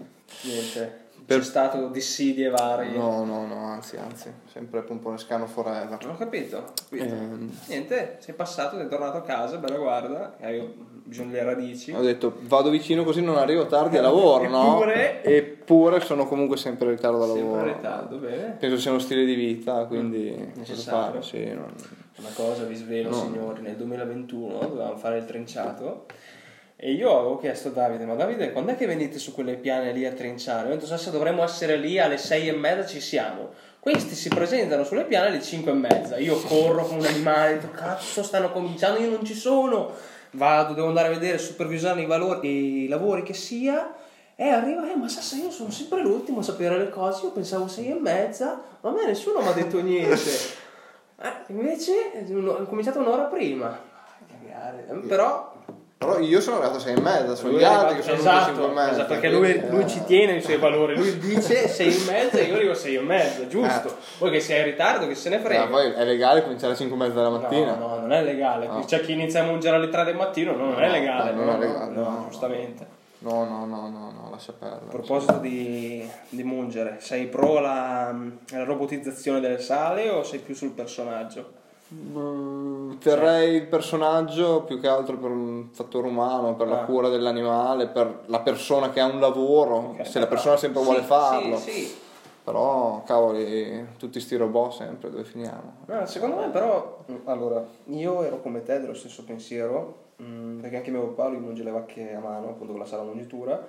Niente. 0.45 1.01
Per- 1.25 1.39
C'è 1.39 1.45
stato 1.45 1.89
dissidie 1.89 2.49
vari. 2.51 2.97
no, 2.97 3.25
no, 3.25 3.47
no, 3.47 3.67
anzi, 3.67 3.97
anzi, 3.97 4.31
sempre 4.51 4.83
pomponescano 4.83 5.47
forever. 5.47 5.99
Non 6.03 6.15
ho 6.15 6.17
capito. 6.19 6.57
ho 6.59 6.73
capito. 6.89 7.05
Ehm, 7.15 7.51
Niente, 7.69 8.17
sei 8.19 8.35
passato, 8.35 8.77
sei 8.77 8.89
tornato 8.89 9.19
a 9.19 9.23
casa, 9.23 9.59
bella 9.59 9.77
guarda, 9.77 10.37
hai 10.41 10.91
bisogno 11.05 11.31
delle 11.33 11.45
radici. 11.45 11.93
ho 11.93 12.01
detto 12.01 12.37
vado 12.43 12.71
vicino 12.71 13.05
così 13.05 13.23
non 13.23 13.37
arrivo 13.37 13.67
tardi 13.67 13.99
a 13.99 14.03
lavoro, 14.03 14.49
no? 14.51 14.75
Eppure- 14.77 15.23
Eppure 15.23 16.01
sono 16.01 16.27
comunque 16.27 16.57
sempre 16.57 16.87
in 16.87 16.93
ritardo 16.97 17.23
Sempre 17.25 17.41
lavoro. 17.43 17.67
in 17.69 17.75
ritardo, 17.75 18.17
bene. 18.17 18.57
Penso 18.59 18.79
sia 18.79 18.91
uno 18.91 19.01
stile 19.01 19.25
di 19.25 19.35
vita, 19.35 19.85
quindi 19.87 20.35
cosa 20.35 20.51
Necessario. 20.61 21.21
fare? 21.21 21.23
Sì, 21.23 21.45
non- 21.55 21.75
Una 22.19 22.29
cosa 22.35 22.65
vi 22.65 22.75
svelo, 22.75 23.09
No. 23.09 23.15
signori, 23.17 23.63
nel 23.63 23.75
2021 23.77 24.59
dovevamo 24.59 24.97
fare 24.97 25.19
il 25.19 25.25
trinciato 25.25 26.07
e 26.85 26.91
io 26.91 27.17
avevo 27.17 27.39
chiesto 27.39 27.69
a 27.69 27.71
Davide, 27.71 28.05
ma 28.05 28.15
Davide, 28.15 28.51
quando 28.51 28.73
è 28.73 28.77
che 28.77 28.87
venite 28.87 29.21
su 29.21 29.33
quelle 29.33 29.55
piane 29.55 29.93
lì 29.93 30.05
a 30.05 30.11
trinciare? 30.11 30.67
Ho 30.67 30.73
detto, 30.73 30.87
Sassa, 30.87 31.11
dovremmo 31.11 31.45
essere 31.45 31.77
lì 31.77 32.01
alle 32.01 32.19
sei 32.19 32.49
e 32.49 32.53
mezza, 32.53 32.85
ci 32.85 33.01
siamo. 33.01 33.51
Questi 33.79 34.17
si 34.17 34.29
presentano 34.29 34.83
sulle 34.83 35.05
piane 35.05 35.29
alle 35.29 35.41
cinque 35.41 35.71
e 35.71 35.75
mezza. 35.75 36.19
Io 36.19 36.41
corro 36.41 36.85
come 36.85 36.99
un 36.99 37.07
animale, 37.07 37.61
dico, 37.61 37.71
cazzo, 37.71 38.25
stanno 38.25 38.51
cominciando, 38.51 38.99
io 38.99 39.11
non 39.11 39.25
ci 39.25 39.35
sono. 39.35 39.93
Vado, 40.33 40.75
devo 40.75 40.89
andare 40.89 41.07
a 41.07 41.11
vedere, 41.13 41.39
supervisare 41.39 42.01
i, 42.01 42.07
valori, 42.07 42.83
i 42.83 42.89
lavori 42.89 43.23
che 43.23 43.35
sia. 43.35 43.95
E 44.35 44.49
arriva, 44.49 44.91
eh, 44.91 44.97
ma 44.97 45.09
Sassa, 45.09 45.37
io 45.37 45.53
sono 45.53 45.71
sempre 45.71 46.03
l'ultimo 46.03 46.41
a 46.41 46.43
sapere 46.43 46.77
le 46.79 46.91
cose. 46.91 47.27
Io 47.27 47.31
pensavo 47.31 47.69
sei 47.69 47.91
e 47.91 47.95
mezza, 47.95 48.61
ma 48.81 48.91
a 48.91 48.93
me 48.93 49.07
nessuno 49.07 49.41
mi 49.41 49.47
ha 49.47 49.53
detto 49.53 49.81
niente. 49.81 50.61
Eh, 51.23 51.53
invece 51.53 51.93
ho 52.27 52.65
cominciato 52.65 52.99
un'ora 52.99 53.27
prima. 53.27 53.79
Però 55.07 55.53
Però 56.05 56.19
io 56.19 56.41
sono 56.41 56.57
arrivato 56.57 56.77
a 56.79 56.81
6 56.81 56.95
e 56.97 57.01
mezza, 57.01 57.35
sono 57.35 57.59
gli 57.59 57.63
altri 57.65 57.97
che 57.97 58.03
sono 58.03 58.17
esatto, 58.17 58.45
5 58.47 58.65
e 58.65 58.69
mezza. 58.73 58.91
esatto, 58.91 59.07
perché 59.09 59.31
lui, 59.31 59.69
lui 59.71 59.83
eh, 59.83 59.87
ci 59.89 60.05
tiene 60.05 60.37
i 60.37 60.43
suoi 60.43 60.57
valori. 60.59 60.97
Lui 60.97 61.19
dice 61.19 61.69
sei 61.69 61.89
e 61.95 62.05
mezza 62.11 62.39
e 62.39 62.43
io 62.45 62.59
dico 62.59 62.75
sei 62.75 62.95
e 62.97 63.01
mezza, 63.01 63.47
giusto. 63.47 63.97
Poi 64.19 64.31
che 64.31 64.41
sei 64.41 64.59
in 64.59 64.65
ritardo, 64.65 65.07
che 65.07 65.15
se 65.15 65.29
ne 65.29 65.39
frega. 65.39 65.65
eh, 65.65 65.69
poi 65.69 65.93
è 65.93 66.05
legale 66.05 66.43
cominciare 66.43 66.69
alle 66.69 66.77
5 66.77 66.97
e 66.97 66.99
mezza 66.99 67.15
della 67.15 67.31
mattina. 67.31 67.75
No, 67.77 67.87
no, 67.89 67.99
non 68.01 68.13
è 68.13 68.23
legale. 68.23 68.67
No. 68.67 68.85
C'è 68.85 69.01
chi 69.01 69.13
inizia 69.13 69.43
a 69.43 69.47
mangiare 69.47 69.77
alle 69.77 69.89
3 69.89 70.05
del 70.05 70.17
mattino, 70.17 70.55
no, 70.57 70.71
non 70.71 70.83
è 70.83 70.87
No, 70.87 70.93
legale. 70.93 71.33
non 71.33 71.45
no, 71.47 71.55
è 71.55 71.59
legale, 71.59 71.93
no, 71.95 72.03
no. 72.03 72.27
giustamente. 72.29 73.01
No, 73.19 73.45
no, 73.45 73.65
no, 73.67 73.89
no, 73.89 74.11
no, 74.11 74.29
lascia 74.33 74.53
perdere. 74.53 74.85
A 74.87 74.89
proposito 74.89 75.35
di, 75.35 76.05
di 76.29 76.43
mungere, 76.43 76.97
sei 76.99 77.27
pro 77.27 77.59
alla, 77.59 78.09
alla 78.53 78.65
robotizzazione 78.65 79.39
delle 79.39 79.61
sale 79.61 80.09
o 80.11 80.25
sei 80.25 80.41
più 80.41 80.57
sul 80.57 80.71
personaggio? 80.73 81.61
Mm, 81.93 82.99
terrei 82.99 83.57
il 83.57 83.67
personaggio 83.67 84.63
più 84.63 84.81
che 84.81 84.89
altro 84.89 85.17
per 85.19 85.31
un 85.31 85.69
fattore 85.73 86.09
umano, 86.09 86.55
per 86.55 86.69
la 86.69 86.81
Ah. 86.83 86.85
cura 86.85 87.09
dell'animale, 87.09 87.87
per 87.89 88.23
la 88.27 88.41
persona 88.41 88.91
che 88.91 89.01
ha 89.01 89.07
un 89.07 89.21
lavoro, 89.21 89.95
Ok. 89.99 90.07
se 90.07 90.19
la 90.19 90.27
persona 90.27 90.57
sempre 90.57 90.81
Sì, 90.81 90.87
vuole 90.87 91.03
farlo. 91.03 91.57
Sì, 91.59 91.71
sì. 91.71 92.01
Però, 92.45 93.03
cavoli, 93.05 93.87
tutti 93.99 94.19
sti 94.19 94.37
robot 94.37 94.73
sempre, 94.73 95.11
dove 95.11 95.23
finiamo? 95.23 95.75
No, 95.87 96.07
secondo 96.07 96.37
me 96.37 96.49
però, 96.49 97.05
allora, 97.25 97.65
io 97.85 98.23
ero 98.25 98.41
come 98.41 98.63
te 98.65 98.81
dello 98.81 98.95
stesso 98.95 99.23
pensiero, 99.25 100.07
mm, 100.21 100.59
perché 100.61 100.77
anche 100.79 100.91
mio 100.91 101.07
papà 101.09 101.29
lui 101.29 101.39
munge 101.39 101.63
le 101.63 101.71
vacche 101.71 102.13
a 102.15 102.19
mano, 102.19 102.49
appunto 102.49 102.73
con 102.73 102.81
la 102.81 102.87
sala 102.87 103.03
mungitura. 103.05 103.65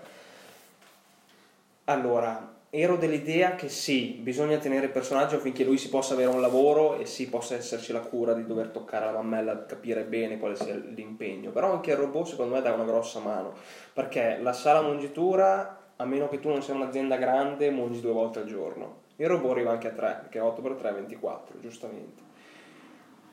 Allora, 1.86 2.52
ero 2.76 2.98
dell'idea 2.98 3.54
che 3.54 3.70
sì, 3.70 4.18
bisogna 4.20 4.58
tenere 4.58 4.88
il 4.88 4.92
personaggio 4.92 5.36
affinché 5.36 5.64
lui 5.64 5.78
si 5.78 5.90
possa 5.90 6.16
avere 6.16 6.32
un 6.32 6.42
lavoro 6.42 6.96
e 6.98 7.06
sì, 7.06 7.30
possa 7.30 7.54
esserci 7.54 7.92
la 7.92 8.00
cura 8.00 8.34
di 8.34 8.48
dover 8.48 8.70
toccare 8.70 9.06
la 9.06 9.12
mammella, 9.12 9.68
capire 9.68 10.02
bene 10.02 10.40
quale 10.40 10.56
sia 10.56 10.74
l'impegno. 10.74 11.52
Però 11.52 11.72
anche 11.72 11.92
il 11.92 11.98
robot 11.98 12.30
secondo 12.30 12.56
me 12.56 12.62
dà 12.64 12.74
una 12.74 12.84
grossa 12.84 13.20
mano, 13.20 13.54
perché 13.94 14.40
la 14.42 14.54
sala 14.54 14.82
mungitura, 14.82 15.82
a 15.96 16.06
meno 16.06 16.28
che 16.30 16.40
tu 16.40 16.50
non 16.50 16.64
sia 16.64 16.74
un'azienda 16.74 17.18
grande, 17.18 17.70
mungi 17.70 18.02
due 18.02 18.12
volte 18.12 18.40
al 18.40 18.46
giorno. 18.46 19.02
Il 19.18 19.28
robot 19.28 19.52
arriva 19.52 19.70
anche 19.70 19.90
a 19.90 19.92
3, 19.92 20.18
perché 20.22 20.40
8x3 20.40 20.82
è 20.82 20.94
24, 20.94 21.60
giustamente. 21.60 22.24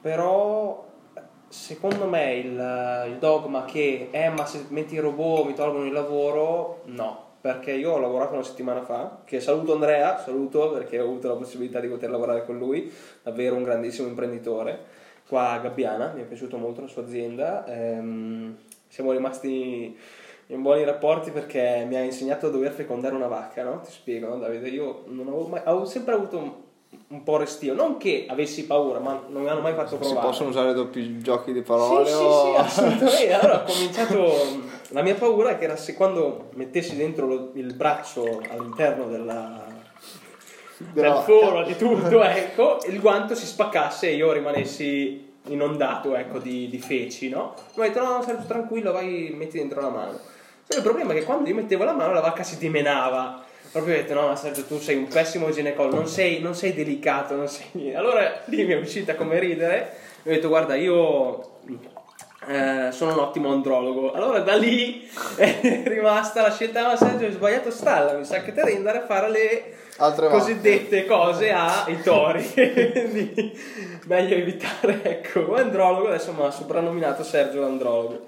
Però 0.03 0.87
secondo 1.49 2.07
me 2.07 2.35
il, 2.35 3.07
il 3.09 3.17
dogma 3.19 3.65
che 3.65 4.09
eh 4.11 4.29
ma 4.29 4.45
se 4.45 4.67
metti 4.69 4.97
il 4.97 5.01
robot 5.01 5.47
mi 5.47 5.55
tolgono 5.55 5.87
il 5.87 5.93
lavoro, 5.93 6.83
no. 6.85 7.29
Perché 7.41 7.73
io 7.73 7.93
ho 7.93 7.99
lavorato 7.99 8.35
una 8.35 8.43
settimana 8.43 8.83
fa, 8.83 9.21
che 9.25 9.41
saluto 9.41 9.73
Andrea, 9.73 10.19
saluto 10.19 10.71
perché 10.73 11.01
ho 11.01 11.05
avuto 11.05 11.29
la 11.29 11.35
possibilità 11.35 11.81
di 11.81 11.89
poter 11.89 12.11
lavorare 12.11 12.45
con 12.45 12.59
lui, 12.59 12.93
davvero 13.23 13.55
un 13.57 13.63
grandissimo 13.63 14.09
imprenditore, 14.09 14.79
qua 15.27 15.53
a 15.53 15.59
Gabbiana, 15.59 16.13
mi 16.15 16.21
è 16.21 16.25
piaciuto 16.25 16.59
molto 16.59 16.83
la 16.83 16.87
sua 16.87 17.03
azienda, 17.03 17.65
ehm, 17.67 18.55
siamo 18.89 19.13
rimasti 19.13 19.97
in 20.49 20.61
buoni 20.63 20.85
rapporti 20.85 21.31
perché 21.31 21.87
mi 21.89 21.97
ha 21.97 22.01
insegnato 22.03 22.49
a 22.49 22.51
dover 22.51 22.73
fecondare 22.73 23.15
una 23.15 23.29
vacca, 23.29 23.63
no? 23.63 23.81
Ti 23.85 23.91
spiego, 23.91 24.29
no, 24.29 24.37
Davide? 24.39 24.69
Io 24.69 25.05
non 25.07 25.29
avevo 25.29 25.47
mai, 25.47 25.63
ho 25.65 25.87
sempre 25.87 26.15
avuto 26.15 26.69
un 27.09 27.23
po' 27.23 27.37
restio. 27.39 27.73
Non 27.73 27.97
che 27.97 28.27
avessi 28.29 28.67
paura, 28.67 28.99
ma 28.99 29.23
non 29.29 29.43
mi 29.43 29.49
hanno 29.49 29.61
mai 29.61 29.75
fatto 29.75 29.91
Si 29.91 29.97
provare. 30.09 30.27
possono 30.27 30.49
usare 30.51 30.73
doppi 30.75 31.19
giochi 31.21 31.53
di 31.53 31.61
Sì, 31.61 31.65
parole 31.65 32.07
sì, 32.07 32.15
o... 32.15 32.45
sì, 32.45 32.57
assolutamente. 32.57 33.33
Allora 33.33 33.61
ho 33.61 33.65
cominciato. 33.65 34.79
La 34.93 35.03
mia 35.03 35.15
paura 35.15 35.51
è 35.51 35.59
che 35.59 35.65
era 35.65 35.77
se 35.77 35.95
quando 35.95 36.51
mettessi 36.55 36.97
dentro 36.97 37.27
lo- 37.27 37.51
il 37.55 37.75
braccio 37.75 38.43
all'interno 38.49 39.07
della, 39.07 39.65
del 40.79 41.23
foro 41.25 41.63
di 41.65 41.77
tutto, 41.77 42.23
ecco, 42.25 42.79
il 42.89 43.01
guanto 43.01 43.35
si 43.35 43.47
spaccasse 43.47 44.09
e 44.09 44.15
io 44.15 44.33
rimanessi 44.33 45.29
inondato, 45.45 46.17
ecco, 46.17 46.39
di, 46.39 46.69
di 46.69 46.79
feci, 46.79 47.29
no? 47.29 47.55
Mi 47.75 47.85
ho 47.85 47.87
detto, 47.89 48.03
no, 48.03 48.21
stai 48.23 48.37
tranquillo, 48.47 48.91
vai, 48.93 49.33
metti 49.37 49.59
dentro 49.59 49.81
la 49.81 49.91
mano. 49.91 50.19
Solo 50.67 50.79
il 50.79 50.83
problema 50.83 51.13
è 51.13 51.17
che 51.17 51.25
quando 51.25 51.49
io 51.49 51.55
mettevo 51.55 51.85
la 51.85 51.93
mano 51.93 52.13
la 52.13 52.21
vacca 52.21 52.43
si 52.43 52.59
dimenava. 52.59 53.45
Proprio 53.71 53.95
ho 53.95 53.97
detto, 53.99 54.15
no, 54.15 54.27
ma 54.27 54.37
Sergio, 54.37 54.65
tu 54.65 54.79
sei 54.79 54.97
un 54.97 55.07
pessimo 55.07 55.51
ginecologo, 55.51 55.95
non 55.95 56.09
sei, 56.09 56.41
non 56.41 56.55
sei 56.57 56.75
delicato, 56.75 57.37
non 57.37 57.47
sei 57.47 57.67
niente. 57.73 57.97
Allora 57.97 58.43
lì 58.47 58.65
mi 58.65 58.73
è 58.73 58.77
uscita 58.77 59.15
come 59.15 59.39
ridere. 59.39 59.93
Mi 60.23 60.33
ho 60.33 60.35
detto, 60.35 60.49
guarda, 60.49 60.75
io 60.75 61.59
eh, 62.47 62.89
sono 62.93 63.13
un 63.13 63.19
ottimo 63.19 63.53
andrologo. 63.53 64.13
Allora 64.13 64.41
da 64.41 64.57
lì 64.57 65.09
è 65.37 65.83
rimasta 65.85 66.43
la 66.43 66.53
scelta, 66.53 66.89
no, 66.89 66.97
Sergio, 66.97 67.27
hai 67.27 67.33
sbagliato 67.33 67.71
stalla, 67.71 68.15
mi 68.15 68.25
sa 68.25 68.43
che 68.43 68.53
te 68.53 68.63
devi 68.63 68.77
andare 68.77 68.99
a 68.99 69.07
fare 69.07 69.31
le 69.31 69.75
Altre 69.97 70.29
cosiddette 70.29 71.05
cose 71.05 71.51
ai 71.51 72.01
tori. 72.03 72.43
Quindi 72.53 73.59
meglio 74.07 74.35
evitare, 74.35 75.03
ecco, 75.03 75.55
andrologo, 75.55 76.09
adesso 76.09 76.33
mi 76.33 76.45
ha 76.45 76.51
soprannominato 76.51 77.23
Sergio 77.23 77.61
l'andrologo. 77.61 78.27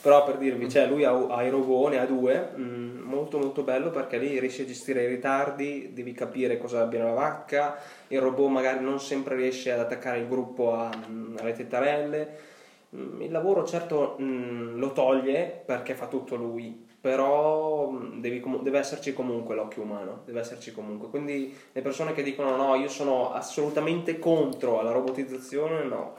Però 0.00 0.24
per 0.24 0.36
dirvi, 0.36 0.68
cioè 0.68 0.86
lui 0.86 1.04
ha, 1.04 1.12
ha 1.12 1.44
i 1.44 1.48
robot, 1.48 1.92
ne 1.92 2.00
ha 2.00 2.04
due, 2.04 2.50
mm, 2.56 3.02
molto 3.02 3.38
molto 3.38 3.62
bello 3.62 3.90
perché 3.90 4.18
lì 4.18 4.40
riesci 4.40 4.62
a 4.62 4.66
gestire 4.66 5.04
i 5.04 5.06
ritardi, 5.06 5.90
devi 5.92 6.12
capire 6.12 6.58
cosa 6.58 6.80
abbia 6.80 7.04
la 7.04 7.12
vacca, 7.12 7.76
il 8.08 8.20
robot 8.20 8.48
magari 8.50 8.82
non 8.82 8.98
sempre 8.98 9.36
riesce 9.36 9.70
ad 9.70 9.78
attaccare 9.78 10.18
il 10.18 10.26
gruppo 10.26 10.74
a- 10.74 10.90
mm, 11.08 11.36
alle 11.38 11.52
tettarelle. 11.52 12.50
Mm, 12.96 13.22
Il 13.22 13.30
lavoro 13.30 13.64
certo 13.64 14.16
mm, 14.20 14.76
lo 14.78 14.92
toglie 14.92 15.62
perché 15.64 15.94
fa 15.94 16.08
tutto 16.08 16.36
lui, 16.36 16.86
però 17.00 17.90
mm, 17.90 18.20
devi 18.20 18.40
comu- 18.40 18.62
deve 18.62 18.78
esserci 18.78 19.12
comunque 19.14 19.54
l'occhio 19.54 19.82
umano, 19.82 20.22
deve 20.26 20.40
esserci 20.40 20.72
comunque. 20.72 21.08
Quindi 21.08 21.54
le 21.72 21.80
persone 21.82 22.12
che 22.12 22.22
dicono 22.22 22.54
no, 22.56 22.74
io 22.74 22.88
sono 22.88 23.32
assolutamente 23.32 24.18
contro 24.18 24.78
alla 24.78 24.92
robotizzazione, 24.92 25.84
no. 25.84 26.14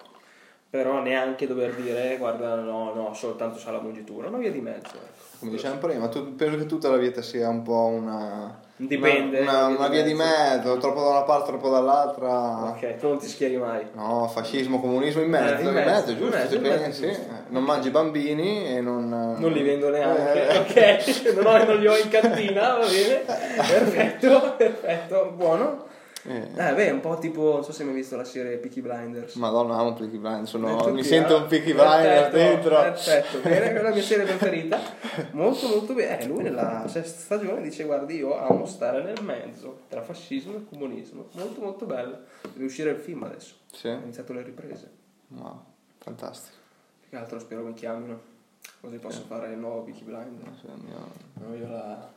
Però 0.74 1.04
neanche 1.04 1.46
dover 1.46 1.76
dire 1.76 2.18
guarda 2.18 2.56
no, 2.56 2.96
no, 2.96 3.14
soltanto 3.14 3.60
sa 3.60 3.70
la 3.70 3.80
mungitura, 3.80 4.28
una 4.30 4.40
via 4.40 4.50
di 4.50 4.60
mezzo. 4.60 4.96
ecco. 4.96 5.22
Come 5.38 5.52
dicevamo 5.52 5.80
prima, 5.80 6.08
tu- 6.08 6.34
penso 6.36 6.58
che 6.58 6.66
tutta 6.66 6.90
la 6.90 6.98
vita 6.98 7.22
sia 7.22 7.48
un 7.48 7.62
po' 7.62 7.92
una... 7.94 8.60
Dipende, 8.76 9.42
Una, 9.42 9.68
una 9.68 9.78
una 9.78 9.88
via 9.90 10.02
di 10.02 10.16
mezzo, 10.16 10.76
troppo 10.78 11.02
da 11.02 11.10
una 11.10 11.22
parte, 11.22 11.50
troppo 11.52 11.70
dall'altra. 11.70 12.70
Ok, 12.72 12.96
tu 12.96 13.08
non 13.08 13.20
ti 13.20 13.28
schieri 13.28 13.56
mai. 13.58 13.86
No, 13.94 14.28
fascismo, 14.28 14.82
comunismo 14.82 15.22
in 15.22 15.30
mezzo, 15.30 15.54
Eh, 15.54 15.62
in 15.62 15.68
in 15.68 15.74
mezzo, 15.76 15.90
mezzo, 15.92 16.10
in 16.12 16.18
giusto? 16.18 16.38
mezzo, 16.38 16.56
in 16.56 16.62
mezzo, 16.64 16.80
pensi? 16.82 17.02
giusto. 17.06 17.22
Eh, 17.22 17.42
Non 17.50 17.64
mangi 17.66 17.90
bambini 17.92 18.66
e 18.76 18.82
non... 18.82 19.36
Non 19.38 19.52
li 19.52 19.62
vendo 19.62 19.90
neanche, 19.92 20.48
Eh. 20.48 20.58
ok? 20.58 21.34
Non, 21.36 21.46
ho- 21.46 21.64
non 21.66 21.78
li 21.78 21.88
ho 21.88 21.96
in 21.98 22.10
cantina, 22.10 22.78
va 22.78 22.88
bene? 22.88 23.22
Perfetto, 23.56 24.54
perfetto, 24.58 25.34
buono. 25.36 25.86
Eh. 26.26 26.38
Eh, 26.56 26.74
beh, 26.74 26.88
è 26.88 26.92
un 26.92 27.02
po' 27.02 27.18
tipo, 27.18 27.54
non 27.54 27.64
so 27.66 27.74
se 27.74 27.82
hai 27.82 27.90
mai 27.90 27.98
visto 27.98 28.16
la 28.16 28.24
serie 28.24 28.56
Peaky 28.58 28.80
Blinders. 28.82 29.36
Madonna, 29.36 29.76
amo 29.76 29.94
Peaky 29.94 30.18
Blinders, 30.18 30.50
sono- 30.50 30.88
Eh, 30.88 30.92
mi 30.92 31.04
sento 31.04 31.36
eh? 31.36 31.40
un 31.42 31.48
Peaky 31.48 31.74
Blinders 31.74 32.32
dentro. 32.32 32.76
Perfetto, 32.78 33.40
bene, 33.40 33.74
è 33.74 33.82
la 33.82 33.90
mia 33.92 34.02
serie 34.02 34.26
preferita. 34.26 34.80
Molto, 35.32 35.68
molto 35.68 35.94
bene. 35.94 36.22
Eh, 36.22 36.28
lui 36.28 36.44
nella 36.44 36.86
sesta 36.88 37.20
stagione 37.20 37.62
dice: 37.62 37.84
Guardi, 37.84 38.16
io 38.16 38.38
amo 38.38 38.66
stare 38.66 39.04
nel 39.04 39.22
mezzo 39.22 39.82
tra 39.90 40.02
fascismo 40.02 40.56
e 40.56 40.66
comunismo. 40.70 41.28
Molto, 41.34 41.60
molto 41.62 41.86
bello. 41.86 42.20
Deve 42.54 42.66
uscire 42.66 42.92
il 42.92 42.98
film 43.00 43.24
adesso. 43.24 43.56
Sì, 43.72 43.88
Ho 43.90 44.00
iniziato 44.02 44.32
le 44.34 44.42
riprese. 44.44 44.90
wow, 45.28 45.62
fantastico. 45.98 46.56
Più 47.02 47.10
che 47.10 47.18
altro 47.18 47.40
spero 47.40 47.64
mi 47.64 47.74
chiamino. 47.74 48.32
Così 48.80 48.98
posso 48.98 49.24
fare 49.28 49.52
il 49.52 49.58
nuovo 49.58 49.82
Peaky 49.82 50.04
Blinders. 50.04 50.60
Sì, 50.62 50.68
mio- 50.86 51.12
No, 51.46 51.54
io 51.56 51.68
la. 51.70 52.10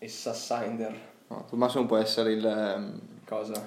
Assassiner. 0.00 0.94
no, 1.28 1.44
Tommaso 1.48 1.84
può 1.86 1.96
essere 1.96 2.32
il, 2.32 2.44
ehm, 2.46 3.00
Cosa? 3.26 3.66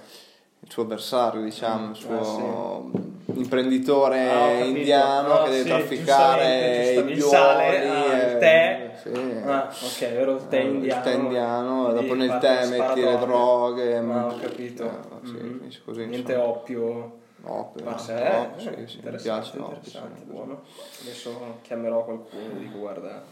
il 0.60 0.72
suo 0.74 0.84
avversario, 0.84 1.42
diciamo, 1.44 1.92
il 1.92 1.96
suo 1.96 2.92
Ah, 2.92 3.34
imprenditore 3.36 4.30
Ah, 4.30 4.64
indiano 4.66 5.34
Ah, 5.34 5.44
che 5.44 5.50
deve 5.50 5.62
sì, 5.64 5.68
trafficare 5.70 6.44
giustamente, 6.44 6.82
i 6.82 6.84
giustamente. 6.84 7.14
Il 7.14 7.22
sale, 7.22 7.88
ah, 7.88 8.14
il 8.18 8.36
eh, 8.36 8.38
tè. 8.38 9.00
sì. 9.02 9.50
Ah, 9.50 9.68
ok, 9.70 10.00
vero 10.14 10.32
il 10.36 10.48
tè 10.48 10.58
Eh, 10.58 10.64
indiano. 10.64 10.98
Il 10.98 11.02
tè 11.08 11.14
indiano, 11.14 11.94
dopo 11.94 12.14
nel 12.16 12.38
tè 12.40 12.66
metti 12.68 13.02
le 13.02 13.18
droghe. 13.18 13.98
Ah, 13.98 14.02
metti- 14.02 14.34
ho 14.36 14.40
capito. 14.40 14.84
eh, 14.86 15.26
sì, 15.28 15.32
Mhm. 15.34 15.58
finisce 15.60 15.82
così, 15.86 16.06
Niente 16.06 16.34
insomma. 16.34 16.50
oppio. 16.50 17.16
No, 17.44 17.74
Ma 17.84 17.98
se 17.98 18.14
no, 18.14 18.20
è 18.20 18.50
sì, 18.58 18.68
eh, 18.70 18.88
sì, 18.88 19.00
mi 19.04 19.16
piace. 19.16 19.58
no, 19.58 19.66
interessante, 19.68 20.20
sì. 20.20 20.26
buono. 20.26 20.62
Adesso 21.02 21.60
chiamerò 21.62 22.04
qualcuno 22.04 22.56
e 22.56 22.60
dico 22.60 22.80
guarda, 22.80 23.24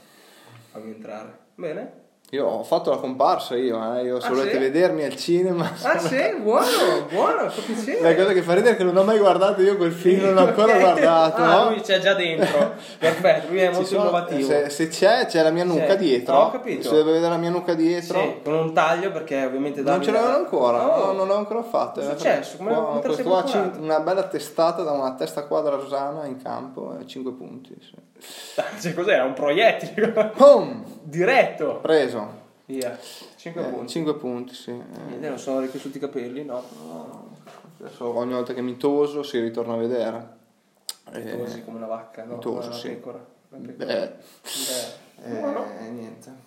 fammi 0.71 0.91
entrare. 0.93 1.37
Bene? 1.55 2.03
Io 2.31 2.43
ho 2.45 2.63
fatto 2.63 2.89
la 2.89 2.97
comparsa 2.97 3.55
io, 3.55 3.79
eh, 3.97 4.03
io 4.03 4.19
se 4.19 4.27
Ah, 4.27 4.29
volete 4.31 4.53
sì? 4.53 4.57
vedermi 4.57 5.03
al 5.03 5.15
cinema. 5.15 5.71
Ah 5.83 5.99
sì, 5.99 6.17
buono, 6.41 6.65
buono, 7.09 7.49
fa 7.49 7.61
piacere. 7.61 8.01
La 8.01 8.15
cosa 8.15 8.33
che 8.33 8.41
fa 8.41 8.53
ridere 8.55 8.73
è 8.73 8.77
che 8.77 8.83
non 8.83 8.97
ho 8.97 9.03
mai 9.03 9.19
guardato 9.19 9.61
io 9.61 9.77
quel 9.77 9.91
film, 9.93 10.23
non 10.25 10.33
l'ho 10.33 10.39
ancora 10.47 10.73
guardato. 10.77 11.41
Ah, 11.43 11.63
no? 11.63 11.69
lui 11.69 11.81
c'è 11.81 11.99
già 11.99 12.13
dentro. 12.15 12.73
Perfetto, 12.97 13.47
lui 13.51 13.59
è 13.59 13.67
Ci 13.67 13.73
molto 13.73 13.87
sono- 13.87 14.01
innovativo. 14.01 14.47
Se, 14.49 14.69
se 14.69 14.87
c'è, 14.87 15.25
c'è 15.27 15.43
la 15.43 15.51
mia 15.51 15.63
nuca 15.65 15.91
Sì. 15.91 15.97
dietro. 15.97 16.35
Ho 16.35 16.51
capito. 16.51 16.89
Se 16.89 16.95
deve 16.95 17.11
vedere 17.13 17.29
la 17.31 17.37
mia 17.37 17.51
nuca 17.51 17.73
dietro. 17.75 18.19
Sì, 18.19 18.35
con 18.43 18.53
un 18.53 18.73
taglio 18.73 19.11
perché 19.11 19.45
ovviamente 19.45 19.81
Non 19.81 20.01
ce 20.01 20.11
l'avevano 20.11 20.37
ancora, 20.37 20.83
Oh. 20.97 21.05
no, 21.05 21.11
non 21.13 21.27
l'ho 21.27 21.35
ancora 21.37 21.61
fatto. 21.61 21.99
Cosa 22.01 22.11
è 22.11 22.15
Eh, 22.15 22.17
successo? 22.17 22.57
Come- 22.57 22.73
qua- 22.73 23.01
come 23.05 23.23
qua 23.23 23.71
una 23.79 23.99
bella 23.99 24.23
testata 24.23 24.81
da 24.81 24.91
una 24.91 25.13
testa 25.13 25.43
quadra 25.43 25.75
rosana 25.75 26.25
in 26.25 26.41
campo 26.41 26.97
e 26.99 27.05
5 27.05 27.31
punti. 27.33 27.75
Sì. 27.79 27.93
Cioè, 28.79 28.93
cos'era? 28.93 29.23
Un 29.25 29.33
proiettile 29.33 30.31
Boom! 30.35 30.83
diretto. 31.03 31.79
Preso. 31.81 32.43
Via. 32.65 32.97
5 33.35 33.61
punti. 33.63 33.91
5 33.91 34.15
punti, 34.15 34.53
sì. 34.55 34.71
Eh, 34.71 34.83
Niente, 35.07 35.29
non 35.29 35.37
sono 35.37 35.59
ricresciuti 35.59 35.97
i 35.97 35.99
capelli, 35.99 36.43
no. 36.43 36.63
Adesso 37.79 38.17
ogni 38.17 38.33
volta 38.33 38.53
che 38.53 38.61
mi 38.61 38.77
toso 38.77 39.21
si 39.21 39.39
ritorna 39.39 39.73
a 39.73 39.77
vedere. 39.77 40.27
Eh, 41.13 41.37
Così 41.37 41.63
come 41.63 41.77
una 41.77 41.85
vacca, 41.87 42.23
no? 42.23 42.39
Toso, 42.39 42.67
una 42.69 42.75
sì. 42.77 42.87
pecora. 42.89 43.23
Una 43.49 43.67
pecora. 43.67 43.85
Beh, 43.85 44.03
Eh. 44.03 45.31
eh, 45.31 45.39
Buono. 45.39 45.65
niente. 45.91 46.43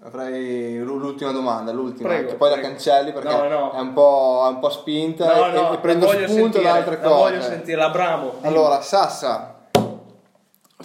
Avrei 0.00 0.78
l'ultima 0.78 1.32
domanda, 1.32 1.72
l'ultima, 1.72 2.08
Prego, 2.10 2.28
che 2.30 2.34
poi 2.36 2.50
prego. 2.50 2.62
la 2.62 2.68
cancelli 2.68 3.12
perché 3.12 3.28
No, 3.36 3.48
no. 3.48 3.72
È, 3.72 3.80
un 3.80 3.92
po', 3.92 4.44
è 4.46 4.48
un 4.48 4.60
po' 4.60 4.70
spinta 4.70 5.26
No, 5.36 5.46
e, 5.48 5.50
no, 5.50 5.72
e 5.72 5.78
prendo 5.78 6.06
la 6.06 6.28
spunto 6.28 6.60
da 6.62 6.72
altre 6.74 6.96
la 6.96 7.02
cose. 7.02 7.18
voglio 7.32 7.42
sentire, 7.42 7.76
la 7.76 7.90
dimmi. 7.90 8.46
Allora, 8.46 8.80
Sassa, 8.80 9.57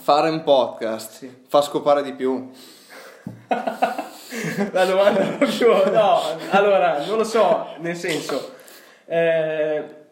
fare 0.03 0.29
un 0.29 0.43
podcast 0.43 1.11
Sì. 1.19 1.43
fa 1.47 1.61
scopare 1.61 2.03
di 2.03 2.11
più. 2.13 2.51
La 4.71 4.85
domanda 4.85 5.19
è 5.21 5.37
proprio 5.37 5.89
no, 5.91 6.19
allora, 6.49 7.05
non 7.05 7.17
lo 7.17 7.23
so, 7.23 7.67
nel 7.77 7.95
senso 7.95 8.53
eh, 9.05 10.02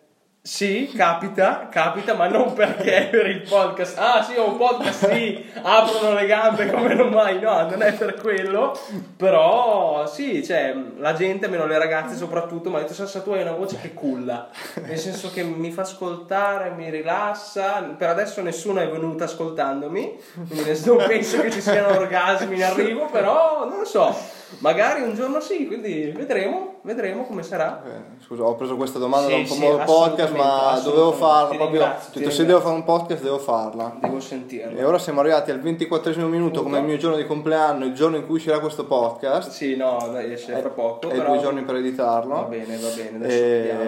sì, 0.44 0.92
capita, 0.96 1.68
capita, 1.70 2.16
ma 2.16 2.28
non 2.28 2.54
perché 2.54 3.10
per 3.12 3.28
il 3.28 3.44
podcast. 3.48 3.96
Ah, 4.00 4.24
sì, 4.24 4.36
ho 4.38 4.48
un 4.48 4.58
podcast, 4.58 5.12
sì, 5.12 5.46
aprono 5.62 6.16
le 6.16 6.26
gambe 6.26 6.72
come 6.72 6.96
non 6.96 7.10
mai. 7.10 7.40
No, 7.40 7.70
non 7.70 7.84
è 7.84 7.94
per 7.94 8.16
quello. 8.16 8.76
Però, 9.16 10.08
sì, 10.08 10.44
cioè, 10.44 10.76
la 10.98 11.14
gente, 11.14 11.48
meno 11.48 11.68
le 11.68 11.78
ragazze 11.78 12.16
soprattutto, 12.16 12.72
mi 12.72 12.78
ha 12.78 12.80
detto: 12.80 12.96
Sassa, 12.96 13.22
tu 13.22 13.30
hai 13.30 13.44
una 13.44 13.52
voce 13.52 13.78
che 13.80 13.94
culla. 13.94 14.50
Nel 14.82 14.98
senso 14.98 15.30
che 15.30 15.44
mi 15.44 15.72
fa 15.72 15.84
ascoltare, 15.84 16.72
mi 16.72 16.90
rilassa. 16.90 17.94
Per 17.96 18.10
adesso 18.10 18.42
nessuno 18.42 18.80
è 18.80 18.90
venuto 18.90 19.24
ascoltandomi, 19.24 20.20
quindi 20.48 20.82
non 20.86 21.04
penso 21.06 21.40
che 21.40 21.52
ci 21.52 21.62
siano 21.62 21.90
orgasmi 21.90 22.56
in 22.56 22.64
arrivo, 22.64 23.06
però 23.06 23.68
non 23.70 23.78
lo 23.78 23.86
so. 23.86 24.40
Magari 24.58 25.02
un 25.04 25.14
giorno 25.14 25.40
sì, 25.40 25.68
quindi 25.68 26.12
vedremo, 26.16 26.71
vedremo 26.84 27.24
come 27.26 27.44
sarà. 27.44 27.82
Scusa, 28.26 28.44
ho 28.44 28.56
preso 28.56 28.76
questa 28.76 29.00
domanda 29.00 29.28
Sì, 29.28 29.34
da 29.34 29.40
un 29.40 29.46
sì, 29.46 29.60
famoso 29.60 29.84
podcast, 29.86 30.34
ma 30.34 30.80
dovevo 30.84 31.12
farla 31.12 31.56
proprio. 31.56 31.94
detto, 32.14 32.30
se 32.30 32.46
devo 32.46 32.60
fare 32.62 32.76
un 32.76 32.84
podcast, 32.84 33.22
devo 33.24 33.38
farla. 33.40 33.96
Devo 34.00 34.18
E 34.18 34.22
sentirlo. 34.22 34.88
ora 34.88 34.98
siamo 34.98 35.20
arrivati 35.20 35.52
al 35.52 35.60
24 35.60 36.28
minuto, 36.28 36.64
come 36.64 36.80
il 36.80 36.86
mio 36.86 36.98
giorno 36.98 37.18
di 37.18 37.26
compleanno, 37.26 37.86
il 37.86 37.94
giorno 37.94 38.18
in 38.18 38.26
cui 38.26 38.36
uscirà 38.36 38.60
questo 38.60 38.86
podcast. 38.86 39.50
Sì, 39.50 39.76
no, 39.76 40.10
dai, 40.12 40.34
esce 40.34 40.56
fra 40.58 40.70
poco. 40.70 41.10
E 41.10 41.16
però... 41.18 41.30
due 41.34 41.40
giorni 41.40 41.64
per 41.64 41.76
editarlo. 41.76 42.34
Va 42.36 42.42
bene, 42.44 42.78
va 42.78 42.90
bene, 42.96 43.16
adesso 43.18 43.42
vediamo. 43.42 43.82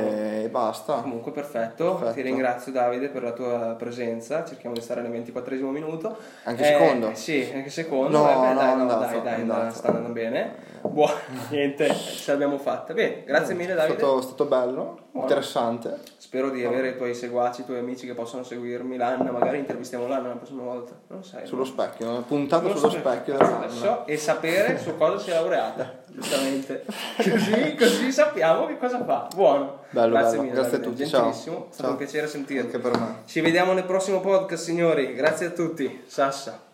E 0.43 0.49
basta. 0.49 0.93
Comunque 0.95 1.31
perfetto. 1.31 1.93
Perfetto. 1.95 2.13
ti 2.13 2.21
ringrazio 2.21 2.71
Davide 2.71 3.09
per 3.09 3.23
la 3.23 3.31
tua 3.31 3.75
presenza, 3.77 4.43
cerchiamo 4.45 4.75
di 4.75 4.81
stare 4.81 5.01
nel 5.01 5.11
24 5.11 5.55
minuto. 5.67 6.15
Anche 6.43 6.61
Eh, 6.61 6.65
secondo? 6.65 7.09
Sì, 7.13 7.51
anche 7.53 7.69
secondo. 7.69 8.17
No, 8.17 8.29
Eh, 8.29 8.33
beh, 8.33 8.39
no, 8.39 8.53
dai, 8.53 8.75
no, 8.75 8.81
andato, 8.81 8.99
dai, 8.99 9.21
dai, 9.21 9.41
andato. 9.41 9.73
sta 9.75 9.87
andando 9.87 10.09
bene. 10.09 10.55
Buono, 10.81 11.13
niente, 11.49 11.93
ce 11.93 12.31
l'abbiamo 12.31 12.57
fatta. 12.57 12.82
Fatte. 12.83 12.93
Bene, 12.93 13.23
grazie 13.25 13.53
mille 13.55 13.73
Davide. 13.73 13.97
stato, 13.97 14.19
è 14.19 14.21
stato 14.21 14.45
bello, 14.45 14.83
Buono. 15.11 15.27
interessante. 15.27 15.99
Spero 16.17 16.49
di 16.49 16.63
avere 16.65 16.89
i 16.89 16.97
tuoi 16.97 17.13
seguaci, 17.13 17.61
i 17.61 17.65
tuoi 17.65 17.77
amici 17.79 18.05
che 18.07 18.13
possono 18.13 18.43
seguirmi. 18.43 18.97
L'Anna, 18.97 19.31
magari 19.31 19.59
intervistiamo 19.59 20.07
l'Anna 20.07 20.29
la 20.29 20.35
prossima 20.35 20.63
volta. 20.63 20.93
Non 21.07 21.23
sai. 21.23 21.45
Sullo 21.45 21.63
specchio, 21.65 22.21
puntato 22.21 22.63
Non 22.63 22.71
lo 22.73 22.77
sullo 22.79 22.91
so. 22.91 22.97
specchio. 22.99 23.69
So- 23.69 24.05
e 24.07 24.17
sapere 24.17 24.77
su 24.79 24.97
cosa 24.97 25.19
si 25.19 25.29
è 25.29 25.33
laureata, 25.33 25.99
giustamente. 26.09 26.85
Così, 27.17 27.75
così 27.75 28.11
sappiamo 28.11 28.65
che 28.65 28.77
cosa 28.77 29.03
fa. 29.03 29.27
Buono. 29.35 29.81
Bello, 29.91 30.11
grazie 30.13 30.31
bello. 30.37 30.41
mille. 30.43 30.53
Grazie 30.55 30.77
a 30.77 30.79
Davide, 30.79 30.97
tutti, 30.97 31.09
ciao. 31.09 31.29
È 31.29 31.33
stato 31.33 31.67
Ciao. 31.75 31.89
un 31.91 31.97
piacere 31.97 32.27
sentirti. 32.27 32.65
Anche 32.65 32.79
per 32.79 32.99
me. 32.99 33.15
Ci 33.25 33.41
vediamo 33.41 33.73
nel 33.73 33.85
prossimo 33.85 34.19
podcast, 34.19 34.63
signori. 34.63 35.13
Grazie 35.13 35.47
a 35.47 35.49
tutti. 35.51 36.01
Sassa. 36.07 36.71